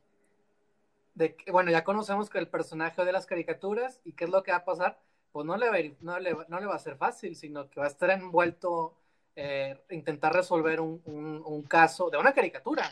[1.15, 4.51] de bueno, ya conocemos que el personaje de las caricaturas y qué es lo que
[4.51, 4.99] va a pasar,
[5.32, 7.80] pues no le va a, no le, no le va a ser fácil, sino que
[7.80, 8.95] va a estar envuelto
[9.36, 12.89] eh, intentar resolver un, un, caso de una caricatura.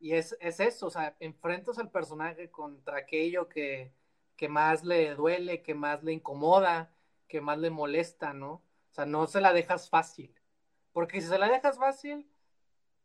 [0.00, 3.90] Y es, es, eso, o sea, enfrentas al personaje contra aquello que,
[4.36, 6.92] que más le duele, que más le incomoda,
[7.26, 8.52] que más le molesta, ¿no?
[8.52, 10.34] O sea, no se la dejas fácil.
[10.92, 12.26] Porque si se la dejas fácil,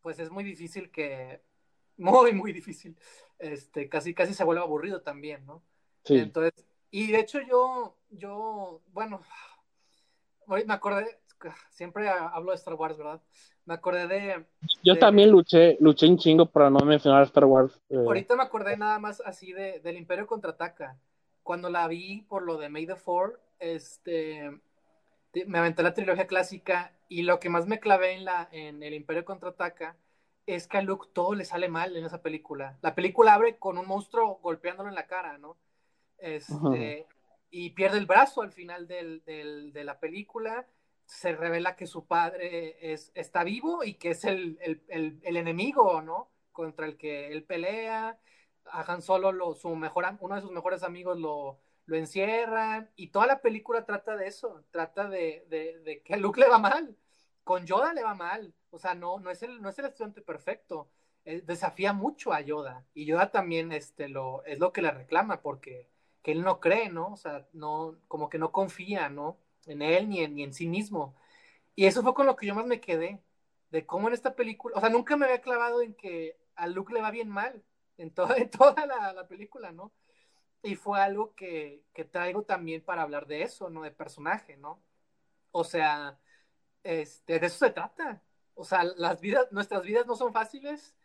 [0.04, 1.41] pues es muy difícil que,
[1.97, 2.95] muy, muy difícil,
[3.39, 5.64] este, casi, casi se vuelve aburrido también, ¿no?
[6.04, 6.18] Sí.
[6.18, 6.54] Entonces,
[6.91, 9.22] y de hecho yo, yo, bueno,
[10.47, 11.20] me acordé,
[11.72, 13.22] siempre hablo de Star Wars, ¿verdad?
[13.66, 14.45] Me acordé de...
[14.84, 17.80] Yo también luché, luché un chingo para no mencionar Star Wars.
[17.89, 17.95] Eh.
[17.95, 20.99] Ahorita me acordé nada más así de, del Imperio Contraataca.
[21.43, 24.51] Cuando la vi por lo de May the Four, este,
[25.47, 28.95] me aventé la trilogía clásica y lo que más me clavé en, la, en el
[28.95, 29.95] Imperio Contraataca
[30.47, 32.80] es que a Luke todo le sale mal en esa película.
[32.82, 35.55] La película abre con un monstruo golpeándolo en la cara, ¿no?
[36.18, 37.05] Este,
[37.51, 40.66] y pierde el brazo al final del, del, de la película.
[41.05, 46.01] Se revela que su padre es, está vivo y que es el, el, el, enemigo,
[46.01, 46.32] ¿no?
[46.51, 48.18] Contra el que él pelea.
[48.66, 53.09] A Han Solo, lo, su mejor, uno de sus mejores amigos lo, lo encierran y
[53.09, 56.97] toda la película trata de eso, trata de, de, que a Luke le va mal,
[57.43, 60.21] con Yoda le va mal, o sea, no, no, es, el, no es el estudiante
[60.21, 60.89] perfecto,
[61.25, 65.41] eh, desafía mucho a Yoda y Yoda también este, lo, es lo que le reclama
[65.41, 65.89] porque
[66.23, 67.13] que él no cree, ¿no?
[67.13, 69.37] O sea, no, como que no confía, ¿no?
[69.65, 71.15] En él ni en, ni en sí mismo.
[71.75, 73.21] Y eso fue con lo que yo más me quedé,
[73.71, 76.93] de cómo en esta película, o sea, nunca me había clavado en que a Luke
[76.93, 77.63] le va bien mal
[77.97, 79.93] en toda, en toda la, la película, ¿no?
[80.63, 83.83] Y fue algo que, que, traigo también para hablar de eso, ¿no?
[83.83, 84.81] De personaje, ¿no?
[85.51, 86.19] O sea,
[86.84, 88.21] este, de eso se trata.
[88.55, 90.95] O sea, las vidas, nuestras vidas no son fáciles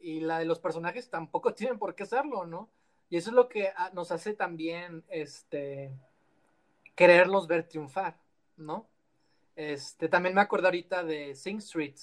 [0.00, 2.70] y la de los personajes tampoco tienen por qué serlo, ¿no?
[3.10, 5.90] Y eso es lo que ah, nos hace también, este,
[6.94, 8.18] quererlos ver triunfar,
[8.56, 8.86] ¿no?
[9.56, 11.96] Este, también me acuerdo ahorita de Sing Street,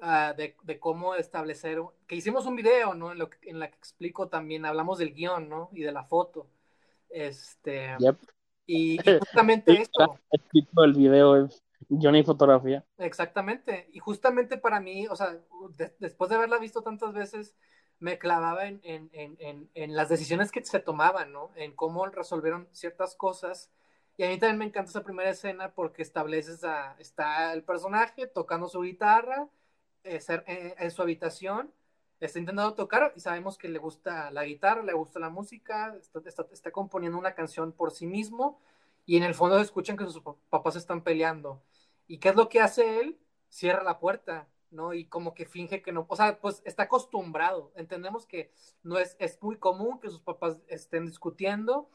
[0.00, 3.12] Ah, de, cómo establecer, que hicimos un video, ¿no?
[3.12, 5.70] En, lo en la que explico también, hablamos del guion, ¿no?
[5.72, 6.46] Y de la foto.
[7.08, 7.96] Este,
[8.66, 10.18] y, justamente esto.
[10.84, 12.84] El video es guion y fotografía.
[12.98, 13.88] Exactamente.
[13.92, 15.38] Y justamente para mí, o sea,
[15.98, 17.54] después de haberla visto tantas veces,
[17.98, 21.50] me clavaba en, en, en, en, las decisiones que se tomaban, ¿no?
[21.56, 23.70] En cómo resolvieron ciertas cosas.
[24.18, 28.26] Y a mí también me encanta esa primera escena porque estableces a, está el personaje
[28.26, 29.48] tocando su guitarra,
[30.04, 31.72] eh, eh, en su habitación,
[32.20, 36.70] está intentando tocar y sabemos que le gusta la guitarra, le gusta la música, está,
[36.70, 38.60] componiendo una canción por sí mismo
[39.06, 41.62] y en el fondo escuchan que sus papás están peleando.
[42.06, 43.18] ¿Y qué es lo que hace él?
[43.48, 44.92] Cierra la puerta, ¿no?
[44.94, 47.72] Y como que finge que no, o sea, pues está acostumbrado.
[47.76, 48.52] Entendemos que
[48.82, 51.88] no es, es muy común que sus papás estén discutiendo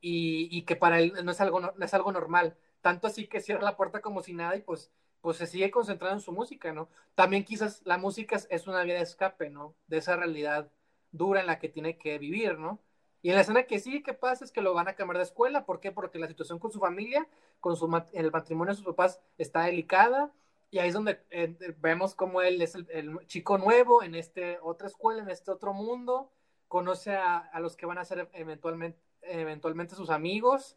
[0.00, 2.56] y, y que para él no es, algo, no es algo normal.
[2.82, 4.92] Tanto así que cierra la puerta como si nada y pues
[5.24, 6.90] pues se sigue concentrando en su música, ¿no?
[7.14, 9.74] También quizás la música es una vía de escape, ¿no?
[9.86, 10.70] De esa realidad
[11.12, 12.83] dura en la que tiene que vivir, ¿no?
[13.24, 14.44] Y en la escena que sigue, ¿qué pasa?
[14.44, 15.64] Es que lo van a cambiar de escuela.
[15.64, 15.90] ¿Por qué?
[15.90, 17.26] Porque la situación con su familia,
[17.58, 20.30] con su el matrimonio de sus papás está delicada.
[20.70, 24.88] Y ahí es donde eh, vemos cómo él es el, chico nuevo en esta otra
[24.88, 26.30] escuela, en este otro mundo.
[26.68, 30.76] Conoce a, a los que van a ser eventualmente, eventualmente sus amigos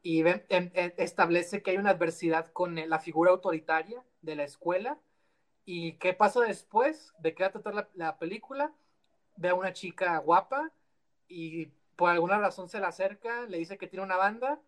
[0.00, 0.22] y
[0.96, 4.98] establece que hay una adversidad con la figura autoritaria de la escuela
[5.64, 7.12] ¿Y qué pasa después?
[7.18, 8.72] ¿De qué va a tratar la, la película?
[9.36, 10.72] Ve a una chica guapa
[11.28, 11.68] y
[12.00, 14.58] por alguna razón se la acerca, le dice que tiene una banda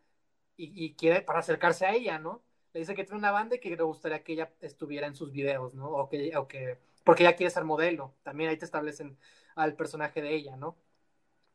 [0.55, 2.43] y, quiere para acercarse a ella, ¿no?
[2.75, 5.33] Le dice que tiene una banda y que le gustaría que ella estuviera en sus
[5.33, 5.89] videos, ¿no?
[5.89, 8.15] O que, o que porque ella quiere ser modelo.
[8.23, 9.17] También ahí te establecen
[9.55, 10.77] al personaje de ella, ¿no?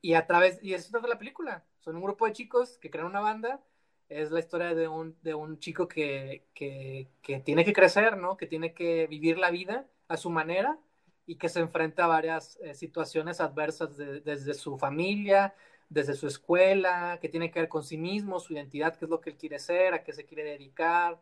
[0.01, 1.63] Y a través, y eso es la película.
[1.80, 3.61] Son un grupo de chicos que crean una banda.
[4.09, 7.07] Es la historia de un, de un chico que, que
[7.45, 8.36] tiene que crecer, ¿no?
[8.36, 10.80] Que tiene que vivir la vida a su manera
[11.28, 15.53] y que se enfrenta a varias eh, situaciones adversas de, desde su familia,
[15.89, 19.21] desde su escuela, que tiene que ver con sí mismo, su identidad, qué es lo
[19.21, 21.21] que él quiere ser, a qué se quiere dedicar,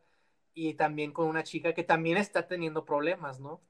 [0.53, 3.61] y también con una chica que también está teniendo problemas, ¿no?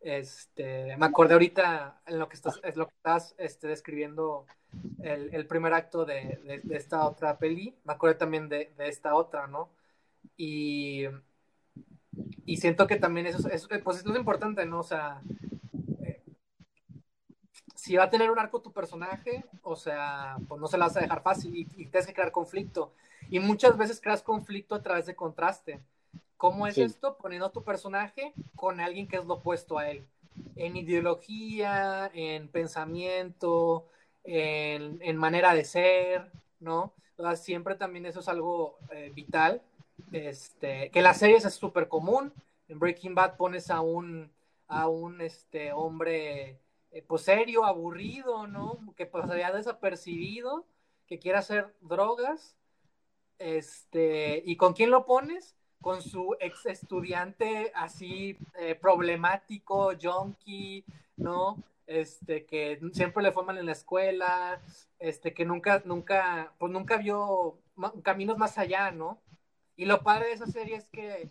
[0.00, 4.46] Este, me acordé ahorita en lo que estás, es lo que estás este, describiendo
[5.02, 8.88] el, el, primer acto de, de, de, esta otra peli, me acordé también de, de
[8.88, 9.70] esta otra, ¿no?
[10.36, 11.04] Y,
[12.46, 14.80] y siento que también eso, eso pues es lo importante, ¿no?
[14.80, 15.20] O sea,
[17.80, 20.98] si va a tener un arco tu personaje, o sea, pues no se la vas
[20.98, 22.92] a dejar fácil y, y tienes que crear conflicto.
[23.30, 25.80] Y muchas veces creas conflicto a través de contraste.
[26.36, 26.82] ¿Cómo es sí.
[26.82, 27.16] esto?
[27.16, 30.06] Poniendo tu personaje con alguien que es lo opuesto a él.
[30.56, 33.86] En ideología, en pensamiento,
[34.24, 36.92] en, en manera de ser, ¿no?
[37.16, 39.62] O sea, siempre también eso es algo eh, vital.
[40.12, 42.30] Este, que en las series es súper común.
[42.68, 44.30] En Breaking Bad pones a un,
[44.68, 46.58] a un este, hombre
[46.92, 48.80] eh, pues serio, aburrido, ¿no?
[48.96, 50.66] Que pasaría desapercibido,
[51.06, 52.56] que quiere hacer drogas.
[53.38, 55.56] Este, ¿Y con quién lo pones?
[55.80, 60.84] con su ex estudiante así eh, problemático, junkie,
[61.16, 61.62] ¿no?
[61.86, 64.60] Este, que siempre le fue mal en la escuela,
[64.98, 67.58] este, que nunca, nunca, pues nunca vio
[68.02, 69.20] caminos más allá, ¿no?
[69.76, 71.28] Y lo padre de esa serie es que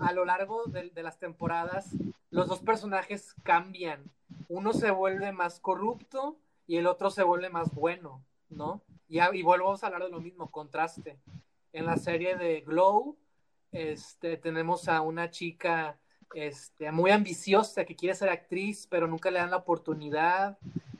[0.00, 1.94] a lo largo de, de las temporadas
[2.30, 4.10] los dos personajes cambian.
[4.48, 8.82] Uno se vuelve más corrupto y el otro se vuelve más bueno, ¿no?
[9.08, 11.18] Y, y volvemos a hablar de lo mismo, contraste.
[11.72, 13.16] En la serie de Glow,
[13.72, 15.98] este, tenemos a una chica
[16.34, 20.58] este, muy ambiciosa que quiere ser actriz, pero nunca le dan la oportunidad.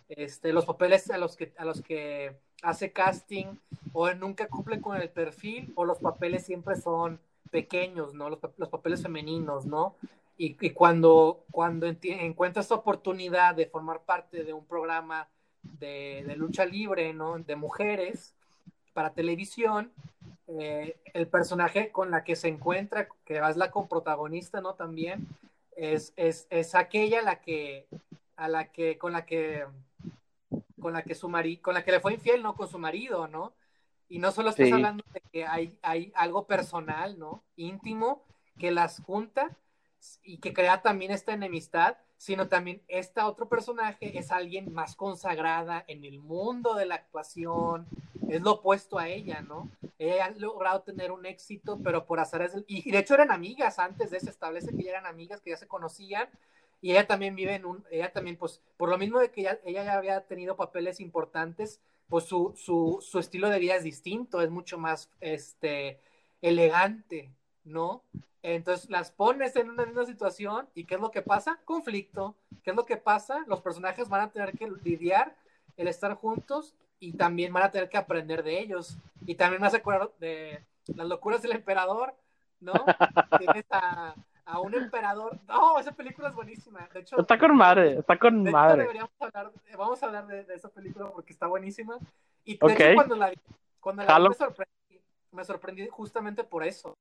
[0.09, 3.47] Este, los papeles a los que, hace casting
[3.93, 7.20] o nunca cumplen con el perfil o los papeles siempre son
[7.51, 8.28] pequeños, ¿no?
[8.28, 9.97] Los, los papeles femeninos, ¿no?
[10.41, 15.28] Y, y cuando, cuando encuentra esta oportunidad de formar parte de un programa
[15.62, 17.38] de, de lucha libre, ¿no?
[17.38, 18.34] De mujeres
[18.95, 19.93] para televisión,
[20.47, 24.72] eh, el personaje con la que se encuentra, que es la coprotagonista, ¿no?
[24.72, 25.28] También,
[25.76, 27.86] es, es, es aquella la que,
[28.36, 29.66] a la que, con la que,
[30.80, 32.55] con la que su marido, con la que le fue infiel, ¿no?
[32.55, 33.53] Con su marido, ¿no?
[34.09, 34.72] Y no solo estás sí.
[34.72, 37.43] hablando de que hay, hay algo personal, ¿no?
[37.57, 38.24] Íntimo,
[38.59, 39.55] que las junta
[40.23, 45.85] y que crea también esta enemistad, sino también este otro personaje es alguien más consagrada
[45.87, 47.87] en el mundo de la actuación,
[48.29, 49.69] es lo opuesto a ella, ¿no?
[49.99, 54.11] Ella ha logrado tener un éxito, pero por azares, y de hecho eran amigas antes
[54.11, 56.29] de se establece que ya eran amigas, que ya se conocían,
[56.83, 59.61] y ella también vive en un, ella también, pues, por lo mismo de que ella,
[59.65, 64.41] ella ya había tenido papeles importantes, pues su, su, su estilo de vida es distinto,
[64.41, 66.01] es mucho más, este,
[66.43, 67.31] elegante,
[67.65, 68.03] ¿no?
[68.43, 71.59] Entonces las pones en una misma situación y ¿qué es lo que pasa?
[71.65, 72.37] Conflicto.
[72.63, 73.45] ¿Qué es lo que pasa?
[73.47, 75.37] Los personajes van a tener que lidiar
[75.77, 78.97] el estar juntos y también van a tener que aprender de ellos.
[79.27, 82.15] Y también me hace acordar de las locuras del emperador,
[82.61, 82.73] ¿no?
[83.39, 85.39] Tienes a, a, un emperador.
[85.47, 86.89] No, esa película es buenísima.
[86.93, 88.89] De hecho, está con madre, está con de madre.
[89.19, 91.99] Hablar, vamos a hablar de, de, esa película porque está buenísima.
[92.45, 92.87] Y de okay.
[92.89, 93.33] hecho, cuando la,
[93.81, 94.65] cuando la vi, me
[95.33, 96.97] me sorprendí justamente por eso.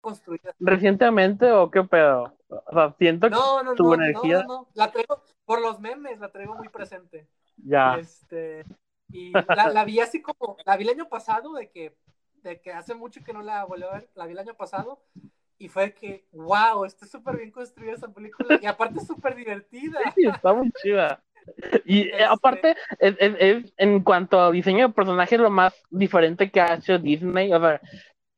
[0.00, 0.54] Construida.
[0.58, 2.36] ¿Recientemente o qué pedo?
[2.48, 4.42] O sea, siento no, no, que tu no, energía.
[4.42, 7.26] No, no, no, la traigo por los memes, la traigo muy presente.
[7.56, 7.96] Ya.
[7.96, 8.64] Este,
[9.08, 11.96] y la, la, vi así como, la vi el año pasado, de que,
[12.42, 15.02] de que hace mucho que no la volví a ver, la vi el año pasado,
[15.58, 20.00] y fue que, wow, está súper bien construida esa película, y aparte súper divertida.
[20.14, 21.22] Sí, está muy chida.
[21.84, 22.24] Y este...
[22.24, 26.74] aparte, es, es, es, en cuanto a diseño de personaje, lo más diferente que ha
[26.74, 27.80] hecho Disney, o sea,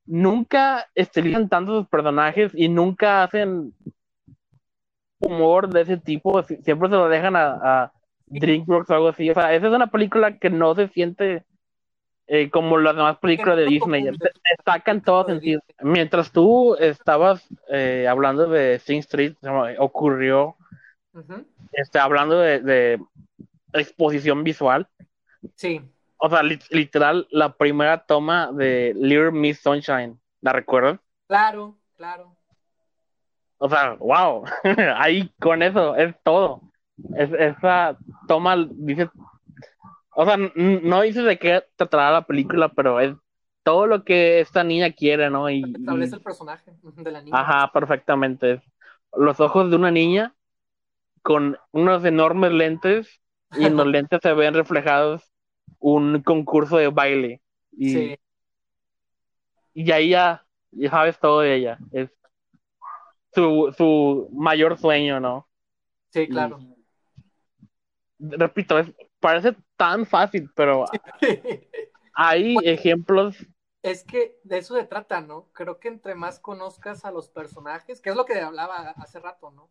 [0.06, 3.74] nunca estilizan tanto sus personajes y nunca hacen
[5.18, 7.92] humor de ese tipo, siempre se lo dejan a, a
[8.26, 9.30] DreamWorks o algo así.
[9.30, 11.44] O sea, esa es una película que no se siente
[12.28, 14.04] eh, como las demás películas de Disney.
[14.04, 15.60] Destaca en todo sentido.
[15.80, 19.34] Mientras tú estabas eh, hablando de Sing Street,
[19.78, 20.56] ocurrió,
[21.16, 21.44] uh -huh.
[21.72, 23.00] este, hablando de, de,
[23.72, 24.88] exposición visual.
[25.54, 25.80] Sí.
[26.18, 30.98] O sea, li literal, la primera toma de Little Miss Sunshine, ¿la recuerdas?
[31.26, 32.36] Claro, claro.
[33.58, 34.44] o sea, wow,
[34.96, 36.62] ahí con eso es todo.
[37.16, 39.10] Es, esa toma, dice,
[40.14, 43.14] o sea, no dice de qué tratará la película, pero es
[43.62, 45.50] todo lo que esta niña quiere, ¿no?
[45.50, 47.38] Y, establece el personaje de la niña.
[47.38, 48.62] Ajá, perfectamente.
[49.12, 50.34] Los ojos de una niña
[51.26, 53.20] con unos enormes lentes
[53.58, 55.32] y en los lentes se ven reflejados
[55.80, 57.42] un concurso de baile.
[57.72, 58.18] Y, sí.
[59.74, 61.78] y ahí ya, ya sabes todo de ella.
[61.90, 62.10] Es
[63.34, 65.48] su, su mayor sueño, ¿no?
[66.10, 66.60] Sí, claro.
[68.20, 68.76] repito,
[69.18, 70.84] parece tan fácil, pero
[72.14, 73.36] hay ejemplos
[73.82, 75.48] es que de eso se trata, ¿no?
[75.52, 79.52] Creo que entre más conozcas a los personajes, que es lo que hablaba hace rato,
[79.52, 79.70] ¿no?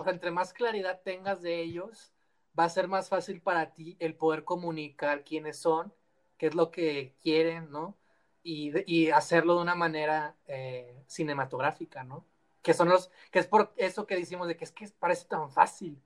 [0.00, 2.12] O sea, entre más claridad tengas de ellos,
[2.58, 5.92] va a ser más fácil para ti el poder comunicar quiénes son,
[6.38, 7.98] qué es lo que quieren, ¿no?
[8.42, 12.24] Y, hacerlo de una manera eh, cinematográfica, ¿no?
[12.62, 15.50] Que son los, que es por eso que decimos de que es que parece tan
[15.50, 16.02] fácil,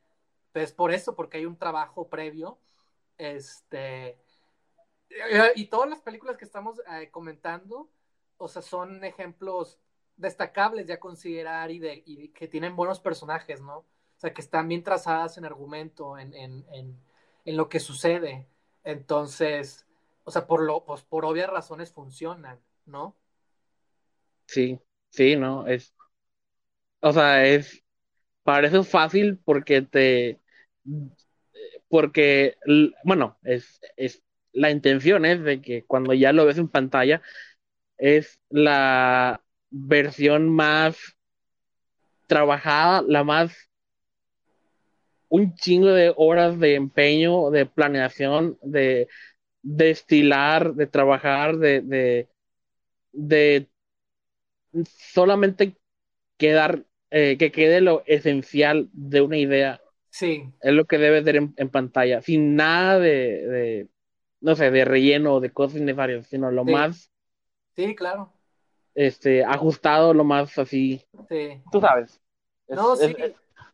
[0.51, 2.59] pero es por eso, porque hay un trabajo previo,
[3.16, 4.18] este,
[5.55, 7.88] y todas las películas que estamos eh, comentando,
[8.38, 9.78] o sea, son ejemplos
[10.17, 13.79] destacables ya considerar y, de, y que tienen buenos personajes, ¿no?
[13.79, 13.87] O
[14.17, 16.99] sea, que están bien trazadas en argumento, en, en, en,
[17.45, 18.47] en lo que sucede.
[18.85, 19.87] Entonces,
[20.25, 23.17] o sea, por, lo, pues, por obvias razones funcionan, ¿no?
[24.47, 24.79] Sí,
[25.11, 25.67] sí, ¿no?
[25.67, 25.95] Es,
[27.01, 27.83] o sea, es,
[28.45, 30.41] parece fácil porque te,
[31.89, 32.57] porque,
[33.05, 37.23] bueno, es, es la intención es de que cuando ya lo ves en pantalla
[37.99, 39.43] es la
[39.77, 40.97] versión más
[42.27, 43.70] trabajada, la más
[45.29, 49.09] un chingo de horas de empeño, de planeación, de,
[49.62, 52.29] destilar, de trabajar, de, de,
[53.12, 53.68] de
[55.12, 55.75] solamente
[56.37, 59.81] quedar, eh, que quede lo esencial de una idea.
[60.11, 60.45] Sí.
[60.61, 63.89] Es lo que debe ser en, pantalla, sin nada de,
[64.41, 67.11] no sé, de relleno o de cosas innecesarias, sino lo más.
[67.75, 68.33] Sí, claro.
[68.95, 71.05] Este, ajustado, lo más así.
[71.28, 71.62] Sí.
[71.70, 72.20] Tú sabes.
[72.68, 73.14] no, sí.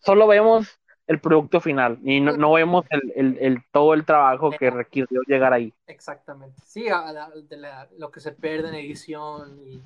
[0.00, 5.22] solo vemos el producto final y no, vemos el, el, todo el trabajo que requirió
[5.26, 5.74] llegar ahí.
[5.88, 6.62] Exactamente.
[6.64, 7.58] Sí, de
[7.98, 9.82] lo que se pierde en edición y,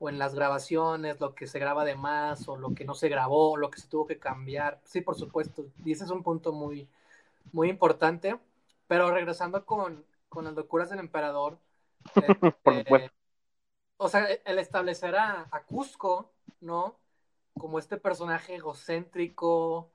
[0.00, 3.08] o en las grabaciones, lo que se graba de más o lo que no se
[3.08, 4.80] grabó, lo que se tuvo que cambiar.
[4.82, 5.64] Sí, por supuesto.
[5.84, 6.88] Y ese es un punto muy,
[7.52, 8.36] muy importante.
[8.88, 11.58] Pero regresando con, con las locuras del emperador.
[12.66, 13.10] Este,
[13.96, 16.98] o sea, el establecer a, Cusco, ¿no?
[17.58, 19.92] Como este personaje egocéntrico,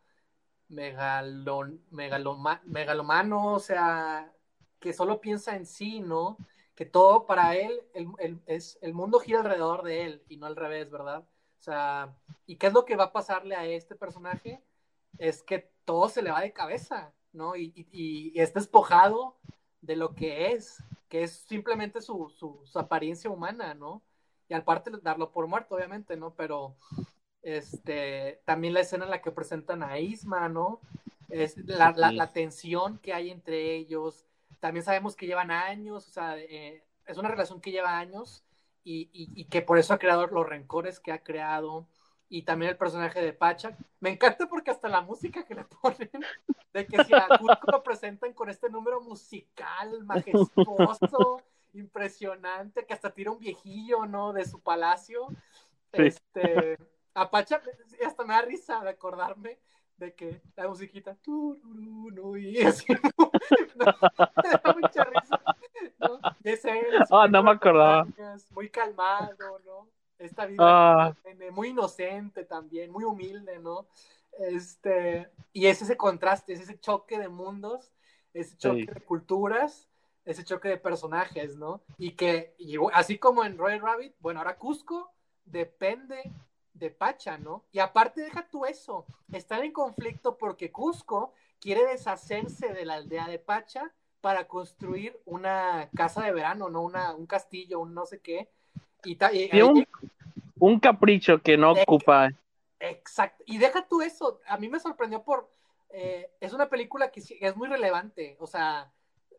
[0.69, 4.33] megalon, megalomano, o sea,
[4.79, 6.37] que solo piensa en sí, ¿no?
[6.75, 10.55] Que todo para él, el, es, el mundo gira alrededor de él y no al
[10.55, 11.19] revés, ¿verdad?
[11.59, 14.63] O sea, ¿y qué es lo que va a pasarle a este personaje?
[15.17, 17.55] Es que todo se le va de cabeza, ¿no?
[17.57, 19.37] Y, y, y es despojado
[19.81, 24.03] de lo que es, que es simplemente su, su, apariencia humana, ¿no?
[24.47, 26.33] Y aparte darlo por muerto, obviamente, ¿no?
[26.35, 26.77] Pero
[27.41, 30.79] este, también la escena en la que presentan a Isma, ¿no?
[31.29, 34.25] Es la, la, tensión que hay entre ellos.
[34.59, 38.43] También sabemos que llevan años, o sea, eh, es una relación que lleva años
[38.83, 41.87] y, y, y, que por eso ha creado los rencores que ha creado
[42.29, 43.75] y también el personaje de Pacha.
[43.99, 46.09] Me encanta porque hasta la música que le ponen,
[46.73, 51.41] de que si a Cusco lo presentan con este número musical majestuoso,
[51.73, 54.31] impresionante, que hasta tira un viejillo, ¿no?
[54.31, 55.27] De su palacio.
[55.91, 56.77] Este,
[57.15, 57.61] a Pacha,
[58.05, 59.59] hasta me da risa de acordarme
[59.97, 61.17] de que la musiquita,
[62.37, 62.85] y así,
[63.17, 63.31] ¿no?
[63.75, 65.41] me da mucha risa,
[65.99, 66.19] ¿no?
[66.43, 68.07] Ese, ah, no me acordaba.
[68.51, 69.98] Muy calmado, ¿no?
[70.19, 71.15] Esta vida ah.
[71.51, 73.87] muy inocente también, muy humilde, ¿no?
[74.37, 77.91] Este, y es ese contraste, es ese choque de mundos,
[78.33, 79.89] ese choque de culturas,
[80.25, 81.81] ese choque de personajes, ¿no?
[81.97, 82.55] Y que,
[82.93, 85.11] así como en Royal Rabbit, bueno, ahora Cusco
[85.45, 86.31] depende
[86.73, 87.65] de Pacha, ¿no?
[87.71, 93.27] Y aparte deja tú eso, están en conflicto porque Cusco quiere deshacerse de la aldea
[93.27, 96.81] de Pacha para construir una casa de verano, ¿no?
[96.81, 98.49] Una, un castillo, un no sé qué,
[99.03, 99.17] y,
[100.59, 102.29] un, capricho que no ocupa.
[102.79, 103.43] Exacto.
[103.47, 104.39] Y deja tú eso.
[104.47, 105.49] A mí me sorprendió por.
[105.91, 108.37] Eh, es una película que es muy relevante.
[108.39, 108.91] O sea,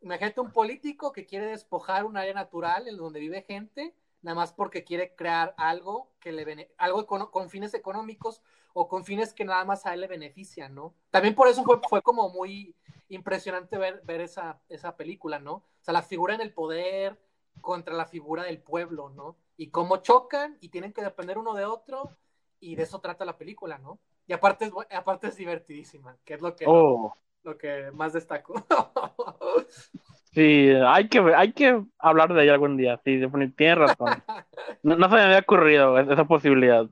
[0.02, 4.52] imagínate un político que quiere despojar un área natural en donde vive gente, nada más
[4.52, 8.42] porque quiere crear algo que le algo con, fines económicos
[8.72, 10.94] o con fines que nada más a él le benefician, ¿no?
[11.10, 12.74] También por eso fue, fue como muy
[13.08, 15.54] impresionante ver, ver esa, esa película, ¿no?
[15.54, 17.18] O sea, la figura en el poder
[17.60, 19.36] contra la figura del pueblo, ¿no?
[19.60, 22.16] Y cómo chocan y tienen que depender uno de otro
[22.60, 23.98] y de eso trata la película, ¿no?
[24.26, 28.54] Y aparte es, aparte es divertidísima, que es lo que, Oh, lo que más destaco.
[30.32, 32.98] sí, hay que, hay que hablar de ella algún día.
[33.04, 34.22] Sí, definitivamente, tienes razón.
[34.82, 36.86] No, no se me había ocurrido es- esa posibilidad.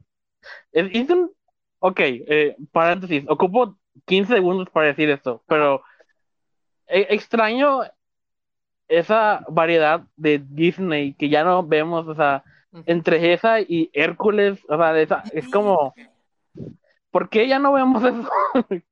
[0.73, 1.33] Es, es un-
[1.79, 5.83] ok, eh, paréntesis, ocupo 15 segundos para decir esto, pero
[6.89, 7.81] eh, extraño
[8.89, 12.43] esa variedad de Disney que ya no vemos, o sea,
[12.87, 15.95] entre esa y Hércules, o sea, esa- es como,
[17.11, 18.29] ¿por qué ya no vemos eso?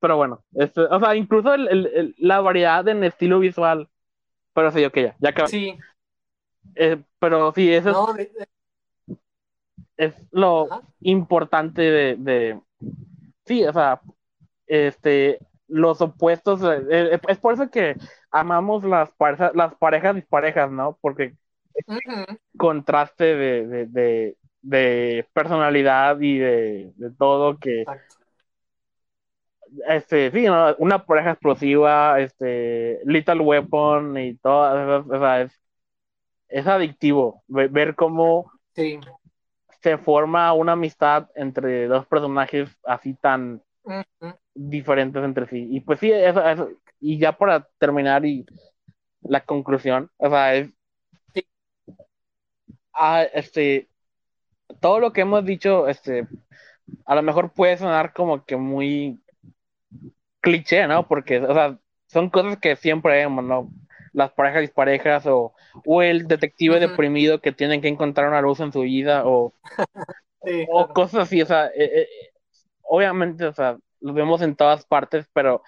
[0.00, 3.88] Pero bueno, este, o sea, incluso el- el- el- la variedad en estilo visual,
[4.54, 5.48] pero sí, ok, ya, ya acabé.
[5.48, 5.76] Sí,
[6.76, 9.16] Eh, pero sí, eso es- no, de- de-
[9.96, 10.82] es lo ajá.
[11.00, 12.60] importante de, de-
[13.44, 14.00] sí, o sea,
[14.66, 17.96] este, los opuestos, eh, eh, es por eso que
[18.30, 20.96] amamos las parejas, las parejas disparejas, ¿no?
[21.00, 21.34] Porque
[22.56, 28.16] Contraste de, de, de, de personalidad y de, de todo que, exacto.
[29.88, 30.74] este, sí, ¿no?
[30.78, 35.52] Una pareja explosiva, este, Little Weapon y todo, o sea, es,
[36.48, 38.98] es adictivo ve- ver cómo Sí.
[39.82, 43.62] se forma una amistad entre dos personajes así tan
[44.54, 45.68] diferentes entre sí.
[45.70, 46.70] Y pues sí, eso, eso-
[47.00, 48.44] y ya para terminar y
[49.22, 50.70] la conclusión, o sea, es.
[52.98, 53.88] Ah, este,
[54.80, 56.28] todo lo que hemos dicho, este,
[57.06, 59.20] a lo mejor puede sonar como que muy
[60.40, 61.06] cliché, ¿no?
[61.08, 63.70] Porque, o sea, son cosas que siempre vemos, ¿no?
[64.12, 68.72] Las parejas disparejas o, o el detective deprimido que tienen que encontrar una luz en
[68.72, 69.54] su vida o,
[70.44, 70.92] Sí, o claro.
[70.94, 71.72] cosas así, o sea, eh,
[72.02, 72.08] eh,
[72.82, 75.62] obviamente, o sea, lo vemos en todas partes, pero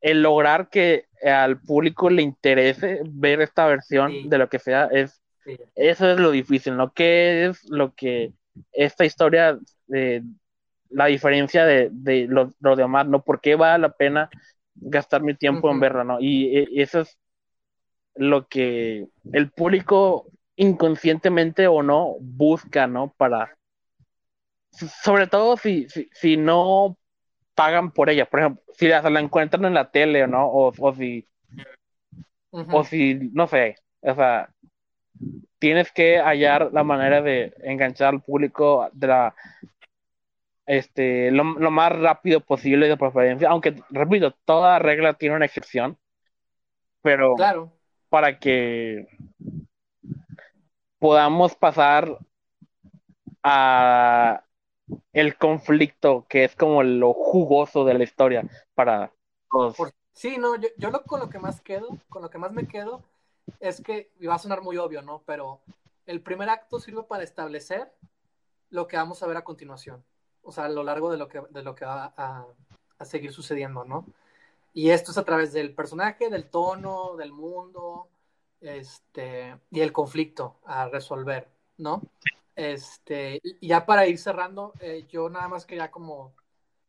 [0.00, 4.28] el lograr que al público le interese ver esta versión Sí.
[4.28, 5.56] de lo que sea, es, Sí.
[5.76, 6.92] eso es lo difícil, ¿no?
[6.92, 8.32] ¿Qué es lo que
[8.72, 9.58] esta historia,
[9.94, 10.22] eh,
[10.90, 13.22] la diferencia de, de lo, lo demás, ¿no?
[13.22, 14.28] ¿Por qué vale la pena
[14.74, 16.20] gastar mi tiempo en verla, ¿no?
[16.20, 17.16] Y, y eso es
[18.16, 20.26] lo que el público
[20.56, 23.14] inconscientemente o no busca, ¿no?
[23.16, 23.56] Para,
[25.02, 26.98] sobre todo si, si, si no
[27.54, 30.46] pagan por ella, por ejemplo, si la, la encuentran en la tele, ¿no?
[30.48, 31.26] O, o si,
[32.72, 34.48] o si, no sé, o sea,
[35.58, 39.34] tienes que hallar la manera de enganchar al público de la,
[40.66, 45.96] este, lo, lo más rápido posible de preferencia, aunque, repito, toda regla tiene una excepción,
[47.02, 47.72] pero Claro.
[48.08, 49.06] para que
[50.98, 52.18] podamos pasar
[53.42, 54.42] a
[55.12, 58.44] el conflicto que es como lo jugoso de la historia
[58.74, 59.12] para
[59.50, 59.76] todos.
[60.12, 62.66] Sí, no, yo, yo lo, con lo que más quedo, con lo que más me
[62.66, 63.02] quedo,
[63.60, 65.22] es que, va a sonar muy obvio, ¿no?
[65.26, 65.60] Pero
[66.06, 67.92] el primer acto sirve para establecer
[68.70, 70.04] lo que vamos a ver a continuación.
[70.42, 72.46] O sea, a lo largo de lo que, de lo que va a,
[73.04, 74.06] seguir sucediendo, ¿no?
[74.72, 78.08] Y esto es a través del personaje, del tono, del mundo,
[78.60, 82.02] este, y el conflicto a resolver, ¿no?
[82.54, 86.32] Este, ya para ir cerrando, eh, yo nada más quería como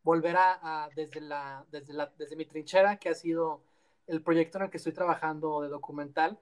[0.02, 3.60] volver a, a desde, la, desde, la, desde mi trinchera, que ha sido
[4.06, 6.38] el proyecto en el que estoy trabajando de documental,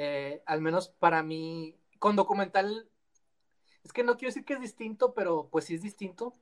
[0.00, 2.88] eh, al menos para mí, con documental,
[3.82, 6.34] es que no quiero decir que es distinto, pero pues sí es distinto,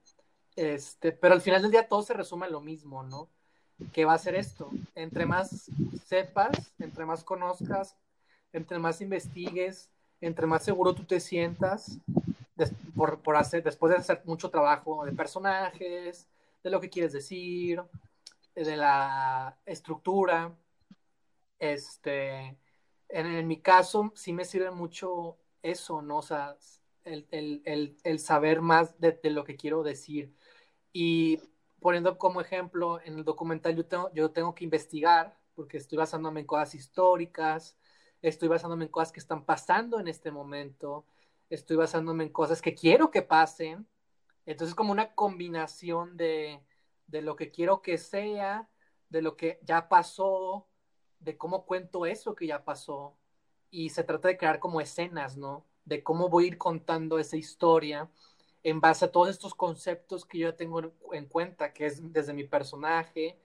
[0.57, 3.31] este, pero al final del día todo se resume en lo mismo, ¿no?
[3.95, 5.71] Que va a ser esto, entre más
[6.07, 7.97] sepas, entre más conozcas,
[8.53, 9.89] entre más investigues,
[10.21, 11.99] entre más seguro tú te sientas,
[12.57, 16.27] des- por, por hacer, después de hacer mucho trabajo de personajes,
[16.63, 17.83] de lo que quieres decir,
[18.55, 20.53] de la estructura.
[21.59, 22.57] Este,
[23.09, 26.19] en, en mi caso, sí me sirve mucho eso, ¿no?
[26.19, 26.57] O sea,
[27.05, 30.35] el, el, el, el saber más de, de, lo que quiero decir.
[30.93, 31.41] Y
[31.81, 36.41] poniendo como ejemplo, en el documental yo tengo, yo tengo que investigar, porque estoy basándome
[36.41, 37.77] en cosas históricas,
[38.23, 41.07] estoy basándome en cosas que están pasando en este momento,
[41.51, 43.87] estoy basándome en cosas que quiero que pasen.
[44.47, 46.61] Entonces, como una combinación de,
[47.07, 48.69] de lo que quiero que sea,
[49.09, 50.69] de lo que ya pasó,
[51.27, 53.17] de cómo cuento eso que ya pasó.
[53.71, 55.67] Y se trata de crear como escenas, ¿no?
[55.85, 58.09] De cómo voy a ir contando esa historia
[58.63, 62.45] en base a todos estos conceptos que yo tengo en cuenta, que es desde mi
[62.45, 63.39] personaje,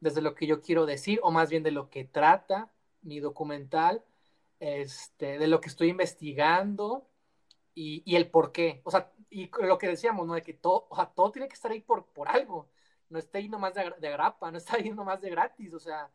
[0.00, 2.70] desde lo que yo quiero decir, o más bien de lo que trata
[3.02, 4.04] mi documental,
[4.60, 7.08] este, de lo que estoy investigando
[7.74, 8.82] y, y, el por qué.
[8.84, 10.34] O sea, y lo que decíamos, ¿no?
[10.34, 12.68] De que todo, o sea, todo tiene que estar ahí por, por algo.
[13.08, 15.74] No está ahí nomás de, de grapa, no está ahí nomás de gratis.
[15.74, 16.10] O sea,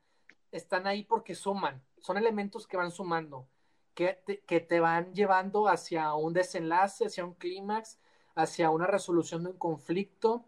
[0.51, 1.83] están ahí porque suman.
[1.99, 3.47] Son elementos que van sumando,
[3.93, 7.99] que te, que te van llevando hacia un desenlace, hacia un clímax,
[8.35, 10.45] hacia una resolución de un conflicto,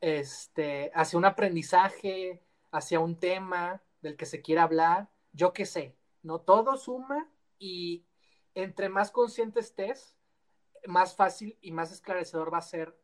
[0.00, 5.96] este, hacia un aprendizaje, hacia un tema del que se quiera hablar, yo qué sé,
[6.22, 6.40] ¿no?
[6.40, 7.28] Todo suma
[7.58, 8.04] y
[8.54, 10.16] entre más consciente estés,
[10.86, 12.96] más fácil y más esclarecedor va a ser,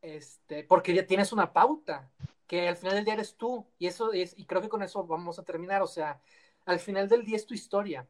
[0.00, 2.10] este, porque ya tienes una pauta,
[2.52, 5.06] que al final del día eres tú, y eso es, y creo que con eso
[5.06, 6.20] vamos a terminar, o sea,
[6.66, 8.06] al final del día es tu historia,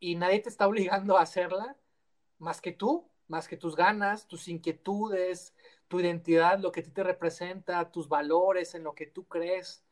[0.00, 1.76] y nadie te está obligando a hacerla
[2.38, 5.54] más que tú, más que tus ganas, tus inquietudes,
[5.86, 9.84] tu identidad, lo que a ti te representa, tus valores, en lo que tú crees.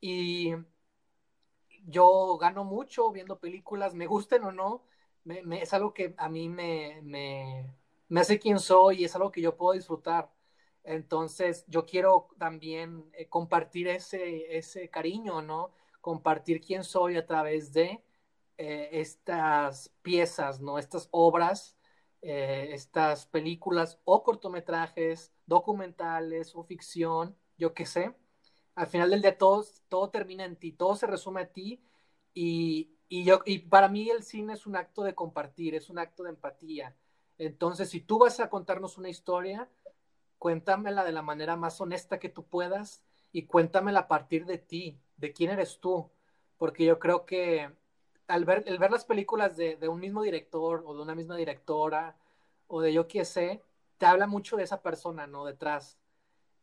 [0.00, 0.54] Y
[1.86, 4.84] yo gano mucho viendo películas, me gusten o no,
[5.24, 7.74] me, es algo que a mí me, me,
[8.08, 10.30] me, hace quien soy y es algo que yo puedo disfrutar.
[10.86, 15.72] Entonces, yo quiero también eh, compartir ese, ese cariño, ¿no?
[16.00, 18.04] Compartir quién soy a través de
[18.56, 20.78] eh, estas piezas, ¿no?
[20.78, 21.76] Estas obras,
[22.22, 28.14] eh, estas películas o cortometrajes, documentales o ficción, yo qué sé.
[28.76, 31.82] Al final del día todo, todo termina en ti, todo se resume a ti
[32.32, 35.98] y, y, yo, y para mí el cine es un acto de compartir, es un
[35.98, 36.96] acto de empatía.
[37.38, 39.68] Entonces, si tú vas a contarnos una historia,
[40.38, 44.98] cuéntamela de la manera más honesta que tú puedas y cuéntamela a partir de ti,
[45.16, 46.10] de quién eres tú,
[46.58, 47.70] porque yo creo que
[48.28, 52.16] al ver, el ver las películas de, un mismo director o de una misma directora
[52.66, 53.62] o de yo qué sé,
[53.98, 55.44] te habla mucho de esa persona, ¿no?
[55.44, 55.98] Detrás.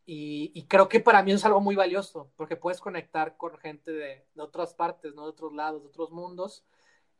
[0.05, 4.25] Y, creo que para mí es algo muy valioso, porque puedes conectar con gente de,
[4.35, 5.23] de otras partes, ¿no?
[5.23, 6.65] De otros lados, de otros mundos.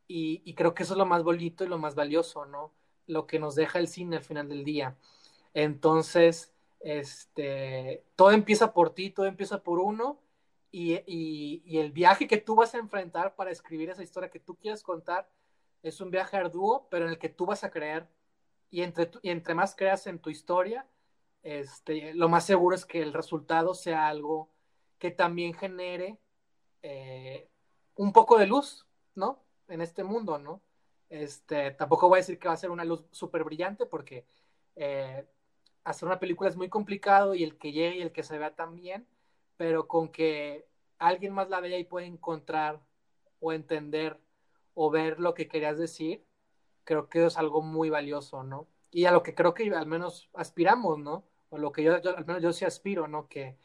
[0.07, 2.73] Y, y, creo que eso es lo más bonito y lo más valioso, ¿no?
[3.07, 4.97] Lo que nos deja el cine al final del día.
[5.53, 10.19] Entonces, este, todo empieza por ti, todo empieza por uno,
[10.71, 14.55] y, y, el viaje que tú vas a enfrentar para escribir esa historia que tú
[14.55, 15.29] quieres contar
[15.83, 18.07] es un viaje arduo, pero en el que tú vas a creer.
[18.71, 20.87] Y entre, y entre más creas en tu historia,
[21.43, 24.49] este, lo más seguro es que el resultado sea algo
[24.97, 26.17] que también genere
[26.81, 27.49] eh,
[27.95, 29.43] un poco de luz, ¿no?
[29.67, 30.61] En este mundo, ¿no?
[31.09, 34.25] Este, tampoco voy a decir que va a ser una luz súper brillante porque
[34.75, 35.27] eh,
[35.83, 38.55] hacer una película es muy complicado y el que llegue y el que se vea
[38.55, 39.07] también,
[39.57, 40.67] pero con que
[40.97, 42.81] alguien más la vea y pueda encontrar
[43.39, 44.19] o entender
[44.73, 46.25] o ver lo que querías decir,
[46.83, 48.67] creo que es algo muy valioso, ¿no?
[48.91, 51.25] Y a lo que creo que al menos aspiramos, ¿no?
[51.49, 53.27] O lo que yo, al menos yo sí aspiro, ¿no?
[53.27, 53.57] Que,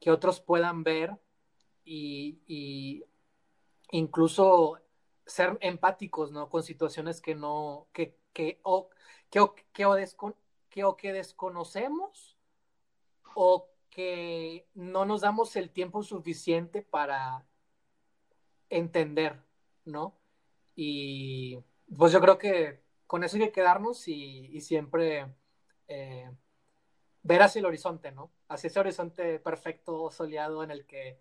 [0.00, 1.16] que otros puedan ver
[1.84, 3.04] y, y,
[3.90, 4.78] incluso
[5.26, 6.48] ser empáticos, ¿no?
[6.48, 8.90] Con situaciones que no, que, que, o,
[9.30, 9.40] que,
[9.72, 9.84] que,
[10.84, 12.36] o que desconocemos
[13.34, 17.46] o que no nos damos el tiempo suficiente para
[18.68, 19.42] entender,
[19.84, 20.18] ¿no?
[20.74, 21.58] Y
[21.96, 25.26] pues yo creo que con eso hay que quedarnos y, siempre
[25.88, 26.30] eh,
[27.22, 28.30] ver hacia el horizonte, ¿no?
[28.48, 31.20] Hacia ese horizonte perfecto, soleado, en el que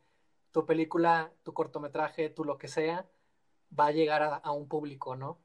[0.52, 3.06] tu película, tu cortometraje, tu lo que sea,
[3.78, 5.40] va a llegar a, un público, ¿no?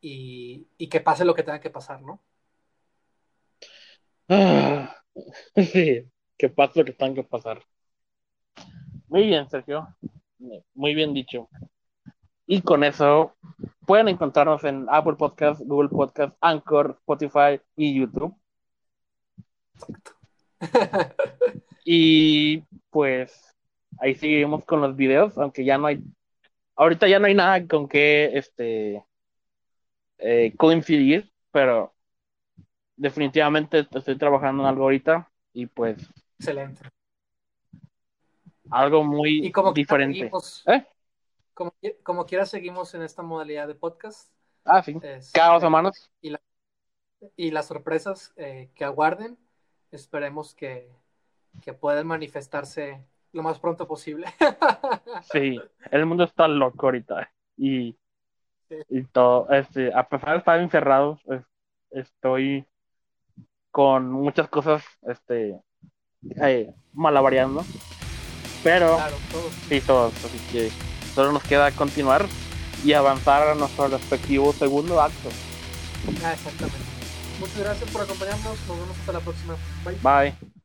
[0.00, 2.20] Y, que pase lo que tenga que pasar, ¿no?
[4.28, 4.96] Ah,
[5.56, 6.02] sí,
[6.36, 7.62] que pase lo que tenga que pasar.
[9.08, 9.88] Muy bien, Sergio.
[10.74, 11.48] Muy bien dicho.
[12.46, 13.36] Y con eso
[13.86, 18.36] pueden encontrarnos en Apple Podcast, Google Podcast, Anchor, Spotify y YouTube.
[21.84, 23.54] y pues
[23.98, 26.02] ahí seguimos con los videos, aunque ya no hay,
[26.76, 29.04] ahorita ya no hay nada con que este
[30.18, 31.95] eh, coincidir, pero
[32.96, 36.82] definitivamente estoy trabajando en algo ahorita y pues excelente.
[38.70, 40.18] algo muy y como diferente.
[40.18, 40.86] seguimos, ¿Eh?
[41.54, 44.32] como, como quiera seguimos en esta modalidad de podcast.
[44.64, 44.98] Ah sí.
[45.02, 46.10] Es, cada dos semanas.
[46.20, 46.40] y, la,
[47.36, 49.38] y las sorpresas eh, que aguarden.
[49.92, 50.90] Esperemos que,
[51.62, 54.26] que puedan manifestarse lo más pronto posible.
[55.32, 55.58] Sí
[55.90, 57.96] el mundo está loco ahorita y
[58.68, 58.76] sí.
[58.88, 61.20] y todo este a pesar de estar encerrados
[61.90, 62.66] estoy
[63.76, 65.60] con muchas cosas este
[66.40, 67.62] eh, malavariando.
[68.64, 69.52] Pero claro, todos.
[69.68, 70.70] sí todos así que
[71.14, 72.24] solo nos queda continuar
[72.82, 75.28] y avanzar a nuestro respectivo segundo acto.
[76.24, 76.78] Ah, exactamente.
[77.38, 78.58] Muchas gracias por acompañarnos.
[78.66, 79.56] Nos vemos hasta la próxima.
[79.84, 80.30] Bye.
[80.30, 80.55] Bye